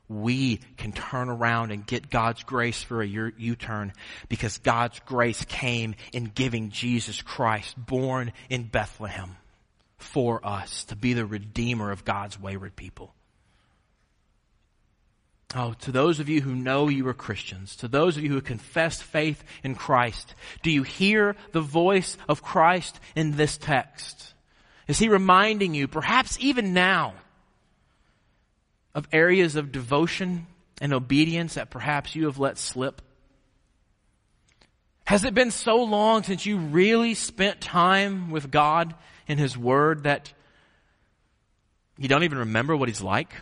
We 0.08 0.60
can 0.78 0.92
turn 0.92 1.30
around 1.30 1.72
and 1.72 1.86
get 1.86 2.12
God's 2.12 2.44
grace 2.44 2.84
for 2.84 3.02
a 3.02 3.08
U-turn 3.08 3.94
because 4.30 4.60
God's 4.60 5.00
grace 5.00 5.44
came 5.46 5.96
in 6.14 6.26
giving 6.26 6.70
Jesus 6.70 7.22
Christ, 7.24 7.74
born 7.78 8.32
in 8.50 8.64
Bethlehem, 8.64 9.36
for 10.06 10.46
us 10.46 10.86
to 10.86 10.96
be 10.96 11.14
the 11.14 11.26
redeemer 11.26 11.92
of 11.92 12.06
God's 12.06 12.40
wayward 12.40 12.76
people. 12.76 13.14
Oh, 15.54 15.74
to 15.82 15.92
those 15.92 16.20
of 16.20 16.30
you 16.30 16.42
who 16.42 16.56
know 16.56 16.90
you 16.90 17.08
are 17.08 17.14
Christians, 17.14 17.76
to 17.78 17.88
those 17.88 18.18
of 18.18 18.24
you 18.24 18.30
who 18.30 18.42
confess 18.42 19.02
faith 19.02 19.44
in 19.64 19.76
Christ, 19.76 20.36
do 20.64 20.72
you 20.72 20.84
hear 20.84 21.36
the 21.52 21.62
voice 21.62 22.18
of 22.28 22.42
Christ 22.42 23.00
in 23.16 23.32
this 23.32 23.58
text? 23.58 24.34
Is 24.88 25.00
he 25.00 25.10
reminding 25.10 25.74
you, 25.74 25.88
perhaps 25.88 26.38
even 26.40 26.74
now, 26.74 27.14
of 28.94 29.08
areas 29.12 29.56
of 29.56 29.72
devotion 29.72 30.48
and 30.82 30.94
obedience 30.94 31.56
that 31.56 31.70
perhaps 31.70 32.16
you 32.16 32.26
have 32.26 32.40
let 32.40 32.58
slip? 32.58 33.02
Has 35.06 35.24
it 35.24 35.36
been 35.36 35.52
so 35.52 35.84
long 35.84 36.24
since 36.24 36.46
you 36.46 36.58
really 36.58 37.14
spent 37.14 37.62
time 37.62 38.32
with 38.32 38.50
God 38.50 38.96
in 39.28 39.38
His 39.38 39.58
Word 39.58 40.04
that 40.04 40.34
you 41.98 42.08
don't 42.08 42.24
even 42.24 42.40
remember 42.40 42.76
what 42.76 42.90
He's 42.90 43.02
like? 43.02 43.34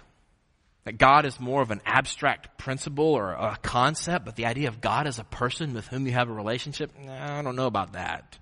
That 0.84 0.98
God 0.98 1.26
is 1.26 1.40
more 1.40 1.62
of 1.62 1.72
an 1.72 1.82
abstract 1.86 2.58
principle 2.58 3.06
or 3.06 3.32
a 3.32 3.58
concept, 3.62 4.26
but 4.26 4.36
the 4.36 4.46
idea 4.46 4.68
of 4.68 4.82
God 4.82 5.08
as 5.08 5.18
a 5.18 5.24
person 5.24 5.74
with 5.74 5.88
whom 5.88 6.06
you 6.06 6.12
have 6.12 6.30
a 6.30 6.34
relationship, 6.34 6.92
I 7.10 7.42
don't 7.42 7.56
know 7.56 7.68
about 7.68 7.94
that. 7.94 8.38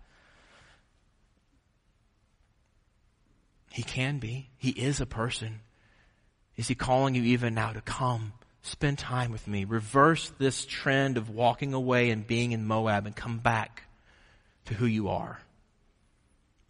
He 3.71 3.83
can 3.83 4.17
be. 4.17 4.49
He 4.57 4.71
is 4.71 4.99
a 4.99 5.05
person. 5.05 5.61
Is 6.57 6.67
he 6.67 6.75
calling 6.75 7.13
you 7.13 7.21
even 7.23 7.53
now 7.53 7.71
to 7.71 7.81
come, 7.81 8.33
spend 8.61 8.97
time 8.97 9.31
with 9.31 9.47
me, 9.47 9.65
reverse 9.65 10.31
this 10.37 10.65
trend 10.65 11.17
of 11.17 11.29
walking 11.29 11.73
away 11.73 12.09
and 12.09 12.25
being 12.25 12.51
in 12.51 12.65
Moab 12.65 13.05
and 13.05 13.15
come 13.15 13.39
back 13.39 13.83
to 14.65 14.73
who 14.73 14.85
you 14.85 15.09
are? 15.09 15.39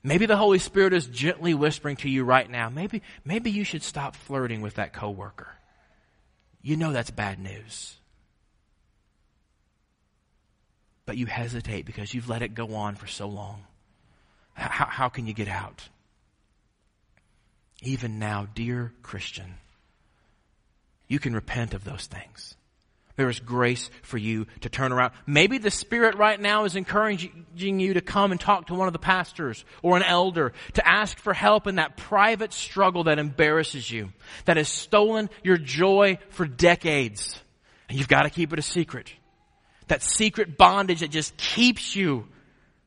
Maybe 0.03 0.25
the 0.25 0.37
Holy 0.37 0.59
Spirit 0.59 0.93
is 0.93 1.05
gently 1.05 1.53
whispering 1.53 1.95
to 1.97 2.09
you 2.09 2.23
right 2.23 2.49
now. 2.49 2.69
Maybe, 2.69 3.01
maybe 3.23 3.51
you 3.51 3.63
should 3.63 3.83
stop 3.83 4.15
flirting 4.15 4.61
with 4.61 4.75
that 4.75 4.93
coworker 4.93 5.49
you 6.61 6.77
know 6.77 6.91
that's 6.91 7.11
bad 7.11 7.39
news. 7.39 7.95
But 11.05 11.17
you 11.17 11.25
hesitate 11.25 11.85
because 11.85 12.13
you've 12.13 12.29
let 12.29 12.41
it 12.41 12.53
go 12.53 12.75
on 12.75 12.95
for 12.95 13.07
so 13.07 13.27
long. 13.27 13.63
How, 14.53 14.85
how 14.85 15.09
can 15.09 15.25
you 15.25 15.33
get 15.33 15.47
out? 15.47 15.89
Even 17.81 18.19
now, 18.19 18.47
dear 18.53 18.93
Christian, 19.01 19.55
you 21.11 21.19
can 21.19 21.33
repent 21.33 21.73
of 21.73 21.83
those 21.83 22.05
things. 22.05 22.55
There 23.17 23.29
is 23.29 23.41
grace 23.41 23.89
for 24.01 24.17
you 24.17 24.47
to 24.61 24.69
turn 24.69 24.93
around. 24.93 25.11
Maybe 25.27 25.57
the 25.57 25.69
Spirit 25.69 26.15
right 26.15 26.39
now 26.39 26.63
is 26.63 26.77
encouraging 26.77 27.81
you 27.81 27.95
to 27.95 28.01
come 28.01 28.31
and 28.31 28.39
talk 28.39 28.67
to 28.67 28.75
one 28.75 28.87
of 28.87 28.93
the 28.93 28.99
pastors 28.99 29.65
or 29.81 29.97
an 29.97 30.03
elder 30.03 30.53
to 30.75 30.87
ask 30.87 31.19
for 31.19 31.33
help 31.33 31.67
in 31.67 31.75
that 31.75 31.97
private 31.97 32.53
struggle 32.53 33.03
that 33.03 33.19
embarrasses 33.19 33.91
you, 33.91 34.13
that 34.45 34.55
has 34.55 34.69
stolen 34.69 35.29
your 35.43 35.57
joy 35.57 36.17
for 36.29 36.45
decades. 36.45 37.37
And 37.89 37.97
you've 37.97 38.07
got 38.07 38.21
to 38.21 38.29
keep 38.29 38.53
it 38.53 38.59
a 38.59 38.61
secret. 38.63 39.11
That 39.87 40.01
secret 40.01 40.57
bondage 40.57 41.01
that 41.01 41.11
just 41.11 41.35
keeps 41.35 41.93
you 41.93 42.25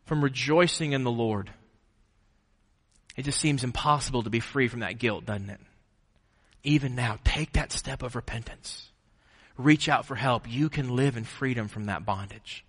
from 0.07 0.25
rejoicing 0.25 0.93
in 0.93 1.05
the 1.05 1.11
Lord. 1.11 1.51
It 3.19 3.27
just 3.27 3.39
seems 3.39 3.65
impossible 3.65 4.23
to 4.23 4.31
be 4.31 4.41
free 4.41 4.69
from 4.69 4.81
that 4.81 4.99
guilt, 4.99 5.27
doesn't 5.27 5.51
it? 5.51 5.61
Even 6.65 6.95
now, 6.95 7.19
take 7.25 7.53
that 7.53 7.71
step 7.71 8.03
of 8.03 8.17
repentance 8.17 8.91
reach 9.57 9.89
out 9.89 10.07
for 10.07 10.15
help, 10.15 10.51
you 10.51 10.69
can 10.69 10.97
live 10.97 11.17
in 11.17 11.25
freedom 11.25 11.69
from 11.69 11.87
that 11.87 12.05
bondage. 12.05 12.65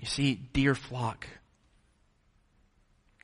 You 0.00 0.06
see, 0.06 0.34
dear 0.52 0.74
flock, 0.74 1.26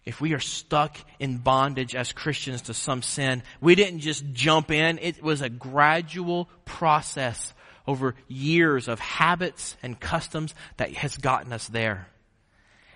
if 0.05 0.21
we 0.21 0.35
are 0.35 0.41
stuck 0.41 0.99
in 1.19 1.39
bondage 1.39 1.95
as 1.95 2.13
Christians 2.13 2.63
to 2.63 2.75
some 2.75 3.01
sin, 3.01 3.43
we 3.61 3.75
didn't 3.75 4.01
just 4.01 4.25
jump 4.33 4.71
in. 4.71 4.99
It 4.99 5.23
was 5.23 5.41
a 5.41 5.49
gradual 5.49 6.49
process 6.65 7.55
over 7.87 8.15
years 8.29 8.89
of 8.89 8.99
habits 8.99 9.77
and 9.83 9.99
customs 9.99 10.55
that 10.79 10.93
has 10.95 11.17
gotten 11.17 11.53
us 11.53 11.69
there. 11.69 12.09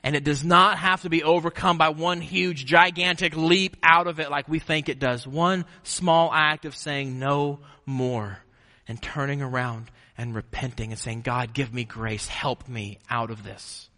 And 0.09 0.16
it 0.16 0.25
does 0.25 0.42
not 0.42 0.79
have 0.79 1.03
to 1.03 1.11
be 1.11 1.23
overcome 1.23 1.77
by 1.77 1.90
one 1.90 2.23
huge, 2.23 2.64
gigantic 2.64 3.37
leap 3.37 3.77
out 3.83 4.07
of 4.07 4.21
it 4.21 4.31
like 4.31 4.49
we 4.49 4.59
think 4.59 4.88
it 4.88 4.99
does. 4.99 5.27
One 5.27 5.66
small 5.83 6.33
act 6.33 6.64
of 6.64 6.75
saying 6.75 7.18
no 7.18 7.59
more 7.85 8.38
and 8.87 9.03
turning 9.03 9.42
around 9.42 9.90
and 10.16 10.35
repenting 10.35 10.92
and 10.92 10.99
saying, 10.99 11.21
God, 11.21 11.53
give 11.53 11.75
me 11.75 11.85
grace. 11.85 12.27
Help 12.27 12.66
me 12.66 13.01
out 13.11 13.31
of 13.31 13.44
this. 13.44 13.90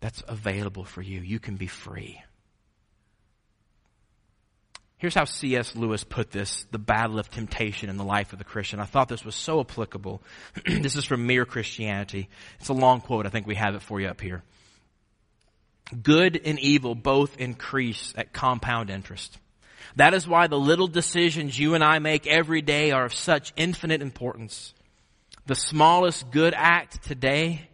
That's 0.00 0.22
available 0.26 0.84
for 0.84 1.02
you. 1.02 1.20
You 1.20 1.38
can 1.38 1.56
be 1.56 1.66
free. 1.66 2.22
Here's 4.98 5.14
how 5.14 5.24
C.S. 5.24 5.76
Lewis 5.76 6.04
put 6.04 6.30
this, 6.30 6.64
the 6.70 6.78
battle 6.78 7.18
of 7.18 7.30
temptation 7.30 7.90
in 7.90 7.98
the 7.98 8.04
life 8.04 8.32
of 8.32 8.38
the 8.38 8.44
Christian. 8.44 8.80
I 8.80 8.84
thought 8.84 9.08
this 9.08 9.26
was 9.26 9.34
so 9.34 9.60
applicable. 9.60 10.22
this 10.66 10.96
is 10.96 11.04
from 11.04 11.26
Mere 11.26 11.44
Christianity. 11.44 12.30
It's 12.60 12.70
a 12.70 12.74
long 12.74 13.02
quote. 13.02 13.26
I 13.26 13.28
think 13.28 13.46
we 13.46 13.56
have 13.56 13.74
it 13.74 13.82
for 13.82 14.00
you 14.00 14.08
up 14.08 14.22
here. 14.22 14.42
Good 16.02 16.40
and 16.44 16.58
evil 16.58 16.94
both 16.94 17.36
increase 17.36 18.14
at 18.16 18.32
compound 18.32 18.88
interest. 18.88 19.38
That 19.96 20.14
is 20.14 20.26
why 20.26 20.46
the 20.46 20.58
little 20.58 20.88
decisions 20.88 21.58
you 21.58 21.74
and 21.74 21.84
I 21.84 21.98
make 21.98 22.26
every 22.26 22.62
day 22.62 22.90
are 22.90 23.04
of 23.04 23.14
such 23.14 23.52
infinite 23.56 24.00
importance. 24.00 24.72
The 25.46 25.54
smallest 25.54 26.30
good 26.30 26.54
act 26.56 27.04
today 27.04 27.68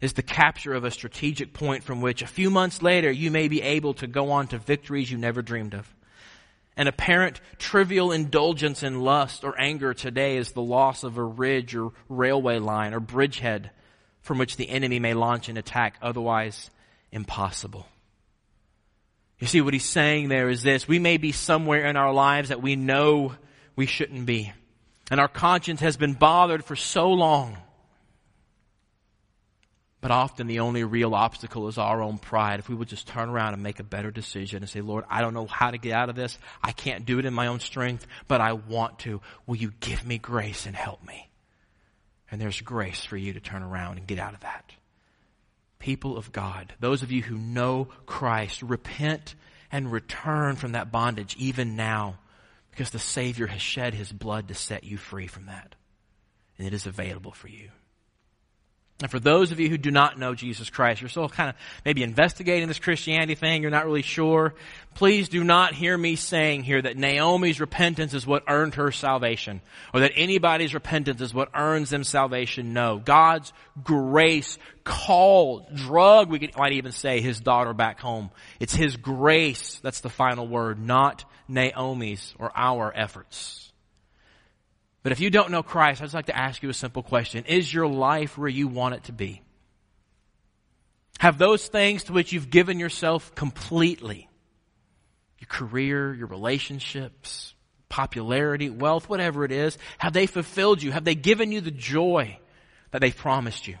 is 0.00 0.12
the 0.12 0.22
capture 0.22 0.74
of 0.74 0.84
a 0.84 0.90
strategic 0.92 1.52
point 1.52 1.82
from 1.82 2.00
which 2.00 2.22
a 2.22 2.26
few 2.26 2.50
months 2.50 2.82
later 2.82 3.10
you 3.10 3.32
may 3.32 3.48
be 3.48 3.62
able 3.62 3.94
to 3.94 4.06
go 4.06 4.30
on 4.30 4.46
to 4.48 4.58
victories 4.58 5.10
you 5.10 5.18
never 5.18 5.42
dreamed 5.42 5.74
of. 5.74 5.92
An 6.78 6.86
apparent 6.86 7.40
trivial 7.58 8.12
indulgence 8.12 8.84
in 8.84 9.00
lust 9.00 9.42
or 9.42 9.60
anger 9.60 9.92
today 9.92 10.36
is 10.36 10.52
the 10.52 10.62
loss 10.62 11.02
of 11.02 11.18
a 11.18 11.24
ridge 11.24 11.74
or 11.74 11.90
railway 12.08 12.60
line 12.60 12.94
or 12.94 13.00
bridgehead 13.00 13.72
from 14.20 14.38
which 14.38 14.56
the 14.56 14.70
enemy 14.70 15.00
may 15.00 15.12
launch 15.12 15.48
an 15.48 15.56
attack 15.56 15.96
otherwise 16.00 16.70
impossible. 17.10 17.86
You 19.40 19.48
see, 19.48 19.60
what 19.60 19.74
he's 19.74 19.84
saying 19.84 20.28
there 20.28 20.48
is 20.48 20.62
this. 20.62 20.86
We 20.86 21.00
may 21.00 21.16
be 21.16 21.32
somewhere 21.32 21.84
in 21.84 21.96
our 21.96 22.12
lives 22.12 22.50
that 22.50 22.62
we 22.62 22.76
know 22.76 23.34
we 23.74 23.86
shouldn't 23.86 24.24
be. 24.24 24.52
And 25.10 25.18
our 25.18 25.28
conscience 25.28 25.80
has 25.80 25.96
been 25.96 26.14
bothered 26.14 26.64
for 26.64 26.76
so 26.76 27.10
long 27.10 27.56
but 30.00 30.10
often 30.10 30.46
the 30.46 30.60
only 30.60 30.84
real 30.84 31.14
obstacle 31.14 31.66
is 31.66 31.76
our 31.76 32.02
own 32.02 32.18
pride. 32.18 32.60
If 32.60 32.68
we 32.68 32.74
would 32.74 32.88
just 32.88 33.08
turn 33.08 33.28
around 33.28 33.54
and 33.54 33.62
make 33.62 33.80
a 33.80 33.84
better 33.84 34.10
decision 34.10 34.62
and 34.62 34.70
say, 34.70 34.80
Lord, 34.80 35.04
I 35.10 35.20
don't 35.20 35.34
know 35.34 35.46
how 35.46 35.70
to 35.72 35.78
get 35.78 35.92
out 35.92 36.08
of 36.08 36.14
this. 36.14 36.38
I 36.62 36.70
can't 36.70 37.04
do 37.04 37.18
it 37.18 37.24
in 37.24 37.34
my 37.34 37.48
own 37.48 37.58
strength, 37.58 38.06
but 38.28 38.40
I 38.40 38.52
want 38.52 39.00
to. 39.00 39.20
Will 39.46 39.56
you 39.56 39.72
give 39.80 40.06
me 40.06 40.18
grace 40.18 40.66
and 40.66 40.76
help 40.76 41.04
me? 41.04 41.28
And 42.30 42.40
there's 42.40 42.60
grace 42.60 43.04
for 43.04 43.16
you 43.16 43.32
to 43.32 43.40
turn 43.40 43.62
around 43.62 43.98
and 43.98 44.06
get 44.06 44.20
out 44.20 44.34
of 44.34 44.40
that. 44.40 44.72
People 45.80 46.16
of 46.16 46.30
God, 46.30 46.74
those 46.78 47.02
of 47.02 47.10
you 47.10 47.22
who 47.22 47.36
know 47.36 47.88
Christ, 48.06 48.62
repent 48.62 49.34
and 49.72 49.90
return 49.90 50.56
from 50.56 50.72
that 50.72 50.92
bondage 50.92 51.36
even 51.38 51.74
now 51.74 52.18
because 52.70 52.90
the 52.90 52.98
Savior 52.98 53.48
has 53.48 53.60
shed 53.60 53.94
His 53.94 54.12
blood 54.12 54.48
to 54.48 54.54
set 54.54 54.84
you 54.84 54.96
free 54.96 55.26
from 55.26 55.46
that. 55.46 55.74
And 56.56 56.66
it 56.66 56.74
is 56.74 56.86
available 56.86 57.32
for 57.32 57.48
you. 57.48 57.70
And 59.00 59.08
for 59.08 59.20
those 59.20 59.52
of 59.52 59.60
you 59.60 59.68
who 59.68 59.78
do 59.78 59.92
not 59.92 60.18
know 60.18 60.34
Jesus 60.34 60.70
Christ, 60.70 61.00
you're 61.00 61.08
still 61.08 61.28
kind 61.28 61.50
of 61.50 61.54
maybe 61.84 62.02
investigating 62.02 62.66
this 62.66 62.80
Christianity 62.80 63.36
thing, 63.36 63.62
you're 63.62 63.70
not 63.70 63.86
really 63.86 64.02
sure, 64.02 64.54
please 64.94 65.28
do 65.28 65.44
not 65.44 65.72
hear 65.72 65.96
me 65.96 66.16
saying 66.16 66.64
here 66.64 66.82
that 66.82 66.96
Naomi's 66.96 67.60
repentance 67.60 68.12
is 68.12 68.26
what 68.26 68.42
earned 68.48 68.74
her 68.74 68.90
salvation, 68.90 69.60
or 69.94 70.00
that 70.00 70.14
anybody's 70.16 70.74
repentance 70.74 71.20
is 71.20 71.32
what 71.32 71.50
earns 71.54 71.90
them 71.90 72.02
salvation. 72.02 72.72
No. 72.72 72.98
God's 72.98 73.52
grace 73.84 74.58
called, 74.82 75.72
drug, 75.76 76.28
we 76.28 76.50
might 76.56 76.72
even 76.72 76.90
say, 76.90 77.20
his 77.20 77.38
daughter 77.38 77.72
back 77.72 78.00
home. 78.00 78.30
It's 78.58 78.74
his 78.74 78.96
grace 78.96 79.78
that's 79.80 80.00
the 80.00 80.10
final 80.10 80.48
word, 80.48 80.84
not 80.84 81.24
Naomi's 81.46 82.34
or 82.36 82.50
our 82.56 82.92
efforts. 82.92 83.67
But 85.08 85.12
if 85.12 85.20
you 85.20 85.30
don't 85.30 85.50
know 85.50 85.62
Christ, 85.62 86.02
I'd 86.02 86.04
just 86.04 86.14
like 86.14 86.26
to 86.26 86.36
ask 86.36 86.62
you 86.62 86.68
a 86.68 86.74
simple 86.74 87.02
question. 87.02 87.46
Is 87.46 87.72
your 87.72 87.86
life 87.86 88.36
where 88.36 88.46
you 88.46 88.68
want 88.68 88.94
it 88.94 89.04
to 89.04 89.12
be? 89.12 89.40
Have 91.18 91.38
those 91.38 91.66
things 91.66 92.04
to 92.04 92.12
which 92.12 92.30
you've 92.30 92.50
given 92.50 92.78
yourself 92.78 93.34
completely, 93.34 94.28
your 95.38 95.48
career, 95.48 96.12
your 96.12 96.26
relationships, 96.26 97.54
popularity, 97.88 98.68
wealth, 98.68 99.08
whatever 99.08 99.46
it 99.46 99.50
is, 99.50 99.78
have 99.96 100.12
they 100.12 100.26
fulfilled 100.26 100.82
you? 100.82 100.92
Have 100.92 101.04
they 101.04 101.14
given 101.14 101.52
you 101.52 101.62
the 101.62 101.70
joy 101.70 102.38
that 102.90 103.00
they've 103.00 103.16
promised 103.16 103.66
you? 103.66 103.78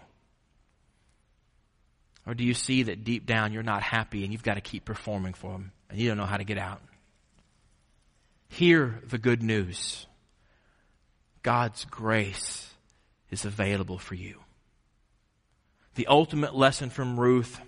Or 2.26 2.32
do 2.32 2.42
you 2.42 2.54
see 2.54 2.84
that 2.84 3.04
deep 3.04 3.26
down 3.26 3.52
you're 3.52 3.62
not 3.62 3.82
happy 3.82 4.24
and 4.24 4.32
you've 4.32 4.42
got 4.42 4.54
to 4.54 4.62
keep 4.62 4.86
performing 4.86 5.34
for 5.34 5.52
them 5.52 5.72
and 5.90 5.98
you 5.98 6.08
don't 6.08 6.16
know 6.16 6.24
how 6.24 6.38
to 6.38 6.44
get 6.44 6.56
out? 6.56 6.80
Hear 8.48 9.02
the 9.06 9.18
good 9.18 9.42
news. 9.42 10.06
God's 11.42 11.84
grace 11.86 12.68
is 13.30 13.44
available 13.44 13.98
for 13.98 14.14
you. 14.14 14.38
The 15.94 16.06
ultimate 16.06 16.54
lesson 16.54 16.90
from 16.90 17.18
Ruth 17.18 17.60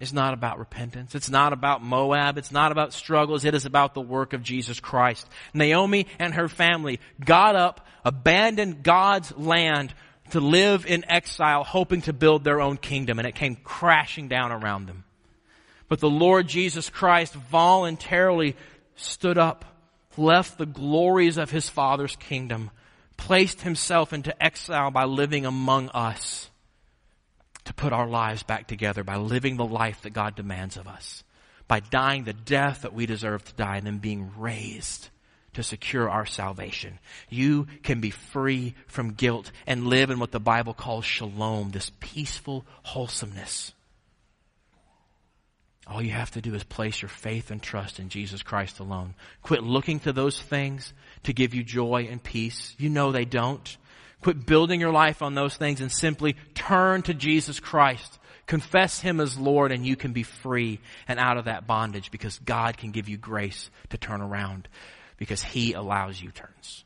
is 0.00 0.12
not 0.12 0.32
about 0.32 0.58
repentance. 0.58 1.14
It's 1.14 1.30
not 1.30 1.52
about 1.52 1.82
Moab. 1.82 2.38
It's 2.38 2.52
not 2.52 2.72
about 2.72 2.92
struggles. 2.92 3.44
It 3.44 3.54
is 3.54 3.64
about 3.64 3.94
the 3.94 4.00
work 4.00 4.32
of 4.32 4.42
Jesus 4.42 4.78
Christ. 4.80 5.28
Naomi 5.52 6.06
and 6.18 6.34
her 6.34 6.48
family 6.48 7.00
got 7.24 7.56
up, 7.56 7.86
abandoned 8.04 8.82
God's 8.82 9.36
land 9.36 9.92
to 10.30 10.40
live 10.40 10.86
in 10.86 11.04
exile, 11.10 11.64
hoping 11.64 12.02
to 12.02 12.12
build 12.12 12.44
their 12.44 12.60
own 12.60 12.76
kingdom, 12.76 13.18
and 13.18 13.26
it 13.26 13.34
came 13.34 13.56
crashing 13.56 14.28
down 14.28 14.52
around 14.52 14.86
them. 14.86 15.04
But 15.88 16.00
the 16.00 16.10
Lord 16.10 16.46
Jesus 16.46 16.90
Christ 16.90 17.34
voluntarily 17.34 18.54
stood 18.94 19.38
up, 19.38 19.64
left 20.16 20.58
the 20.58 20.66
glories 20.66 21.38
of 21.38 21.50
his 21.50 21.68
Father's 21.68 22.14
kingdom, 22.16 22.70
placed 23.18 23.60
himself 23.60 24.14
into 24.14 24.42
exile 24.42 24.90
by 24.90 25.04
living 25.04 25.44
among 25.44 25.90
us 25.90 26.48
to 27.66 27.74
put 27.74 27.92
our 27.92 28.08
lives 28.08 28.42
back 28.42 28.66
together 28.66 29.04
by 29.04 29.16
living 29.16 29.58
the 29.58 29.66
life 29.66 30.00
that 30.00 30.14
God 30.14 30.34
demands 30.34 30.78
of 30.78 30.88
us, 30.88 31.22
by 31.66 31.80
dying 31.80 32.24
the 32.24 32.32
death 32.32 32.80
that 32.80 32.94
we 32.94 33.04
deserve 33.04 33.44
to 33.44 33.52
die 33.52 33.76
and 33.76 33.86
then 33.86 33.98
being 33.98 34.32
raised 34.38 35.10
to 35.52 35.62
secure 35.62 36.08
our 36.08 36.24
salvation. 36.24 36.98
You 37.28 37.66
can 37.82 38.00
be 38.00 38.08
free 38.08 38.74
from 38.86 39.12
guilt 39.12 39.52
and 39.66 39.88
live 39.88 40.08
in 40.08 40.18
what 40.18 40.30
the 40.30 40.40
Bible 40.40 40.72
calls 40.72 41.04
shalom, 41.04 41.72
this 41.72 41.92
peaceful 42.00 42.64
wholesomeness. 42.84 43.74
All 45.88 46.02
you 46.02 46.10
have 46.10 46.30
to 46.32 46.42
do 46.42 46.54
is 46.54 46.64
place 46.64 47.00
your 47.00 47.08
faith 47.08 47.50
and 47.50 47.62
trust 47.62 47.98
in 47.98 48.10
Jesus 48.10 48.42
Christ 48.42 48.78
alone. 48.78 49.14
Quit 49.42 49.62
looking 49.62 50.00
to 50.00 50.12
those 50.12 50.40
things 50.40 50.92
to 51.22 51.32
give 51.32 51.54
you 51.54 51.62
joy 51.62 52.08
and 52.10 52.22
peace. 52.22 52.74
You 52.78 52.90
know 52.90 53.10
they 53.10 53.24
don't. 53.24 53.76
Quit 54.20 54.44
building 54.44 54.80
your 54.80 54.92
life 54.92 55.22
on 55.22 55.34
those 55.34 55.56
things 55.56 55.80
and 55.80 55.90
simply 55.90 56.36
turn 56.54 57.02
to 57.02 57.14
Jesus 57.14 57.58
Christ. 57.58 58.18
Confess 58.46 59.00
Him 59.00 59.18
as 59.18 59.38
Lord 59.38 59.72
and 59.72 59.86
you 59.86 59.96
can 59.96 60.12
be 60.12 60.24
free 60.24 60.80
and 61.06 61.18
out 61.18 61.38
of 61.38 61.46
that 61.46 61.66
bondage 61.66 62.10
because 62.10 62.38
God 62.38 62.76
can 62.76 62.90
give 62.90 63.08
you 63.08 63.16
grace 63.16 63.70
to 63.88 63.96
turn 63.96 64.20
around 64.20 64.68
because 65.16 65.42
He 65.42 65.72
allows 65.72 66.20
U 66.20 66.30
turns. 66.30 66.84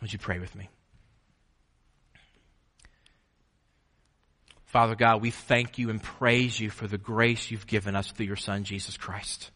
Would 0.00 0.12
you 0.12 0.18
pray 0.18 0.38
with 0.38 0.54
me? 0.54 0.68
Father 4.70 4.94
God, 4.94 5.20
we 5.20 5.32
thank 5.32 5.78
you 5.78 5.90
and 5.90 6.00
praise 6.00 6.60
you 6.60 6.70
for 6.70 6.86
the 6.86 6.96
grace 6.96 7.50
you've 7.50 7.66
given 7.66 7.96
us 7.96 8.12
through 8.12 8.26
your 8.26 8.36
Son, 8.36 8.62
Jesus 8.62 8.96
Christ. 8.96 9.50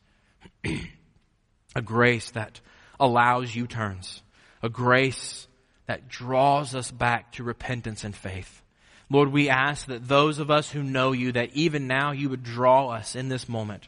a 1.77 1.83
grace 1.83 2.33
that 2.33 2.61
allows 2.99 3.55
U 3.55 3.69
turns, 3.69 4.23
a 4.61 4.69
grace 4.69 5.47
that 5.87 6.09
draws 6.09 6.75
us 6.75 6.91
back 6.91 7.31
to 7.35 7.45
repentance 7.45 8.03
and 8.03 8.17
faith. 8.17 8.61
Lord, 9.09 9.31
we 9.31 9.49
ask 9.49 9.87
that 9.87 10.09
those 10.09 10.41
of 10.41 10.51
us 10.51 10.69
who 10.69 10.83
know 10.83 11.13
you, 11.13 11.31
that 11.31 11.53
even 11.53 11.87
now 11.87 12.11
you 12.11 12.29
would 12.29 12.43
draw 12.43 12.89
us 12.89 13.15
in 13.15 13.29
this 13.29 13.49
moment 13.49 13.87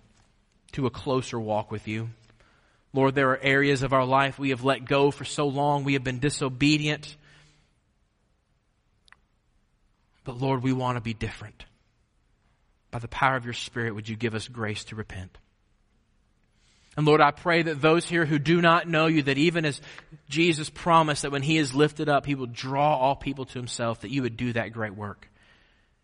to 0.73 0.87
a 0.87 0.91
closer 0.91 1.41
walk 1.41 1.73
with 1.73 1.89
you. 1.89 2.11
Lord, 2.93 3.17
there 3.17 3.31
are 3.31 3.41
areas 3.43 3.83
of 3.83 3.93
our 3.93 4.05
life 4.05 4.39
we 4.39 4.51
have 4.51 4.63
let 4.63 4.85
go 4.85 5.11
for 5.11 5.25
so 5.25 5.49
long. 5.49 5.83
We 5.83 5.95
have 5.95 6.05
been 6.05 6.21
disobedient. 6.21 7.17
But 10.27 10.41
Lord, 10.41 10.63
we 10.63 10.73
want 10.73 10.97
to 10.97 11.01
be 11.01 11.15
different. 11.15 11.65
By 12.91 12.99
the 12.99 13.09
power 13.09 13.37
of 13.37 13.45
your 13.45 13.55
Spirit, 13.55 13.95
would 13.95 14.09
you 14.09 14.17
give 14.17 14.35
us 14.35 14.49
grace 14.49 14.85
to 14.87 14.97
repent? 14.97 15.39
And 16.97 17.07
Lord, 17.07 17.21
I 17.21 17.31
pray 17.31 17.63
that 17.63 17.81
those 17.81 18.07
here 18.07 18.25
who 18.25 18.39
do 18.39 18.61
not 18.61 18.89
know 18.89 19.07
you, 19.07 19.23
that 19.23 19.39
even 19.39 19.65
as 19.65 19.81
Jesus 20.29 20.69
promised 20.69 21.23
that 21.23 21.31
when 21.31 21.43
he 21.43 21.59
is 21.59 21.75
lifted 21.75 22.09
up, 22.09 22.27
he 22.27 22.35
will 22.35 22.47
draw 22.47 22.97
all 22.97 23.15
people 23.15 23.45
to 23.45 23.59
himself, 23.59 24.01
that 24.01 24.11
you 24.11 24.23
would 24.23 24.37
do 24.37 24.53
that 24.55 24.73
great 24.73 24.97
work. 24.97 25.31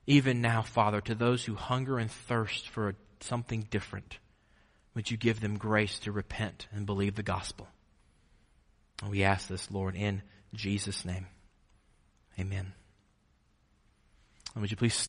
Even 0.06 0.40
now, 0.40 0.62
Father, 0.62 1.00
to 1.00 1.14
those 1.14 1.44
who 1.44 1.54
hunger 1.54 1.98
and 1.98 2.10
thirst 2.10 2.68
for 2.68 2.94
something 3.20 3.66
different, 3.70 4.18
would 4.94 5.10
you 5.10 5.16
give 5.16 5.40
them 5.40 5.56
grace 5.56 5.98
to 6.00 6.12
repent 6.12 6.68
and 6.72 6.86
believe 6.86 7.16
the 7.16 7.22
gospel? 7.22 7.66
And 9.00 9.10
we 9.10 9.24
ask 9.24 9.48
this, 9.48 9.70
Lord, 9.70 9.96
in 9.96 10.22
Jesus' 10.54 11.04
name. 11.04 11.26
Amen. 12.38 12.74
And 14.54 14.62
would 14.62 14.70
you 14.70 14.76
please 14.76 15.08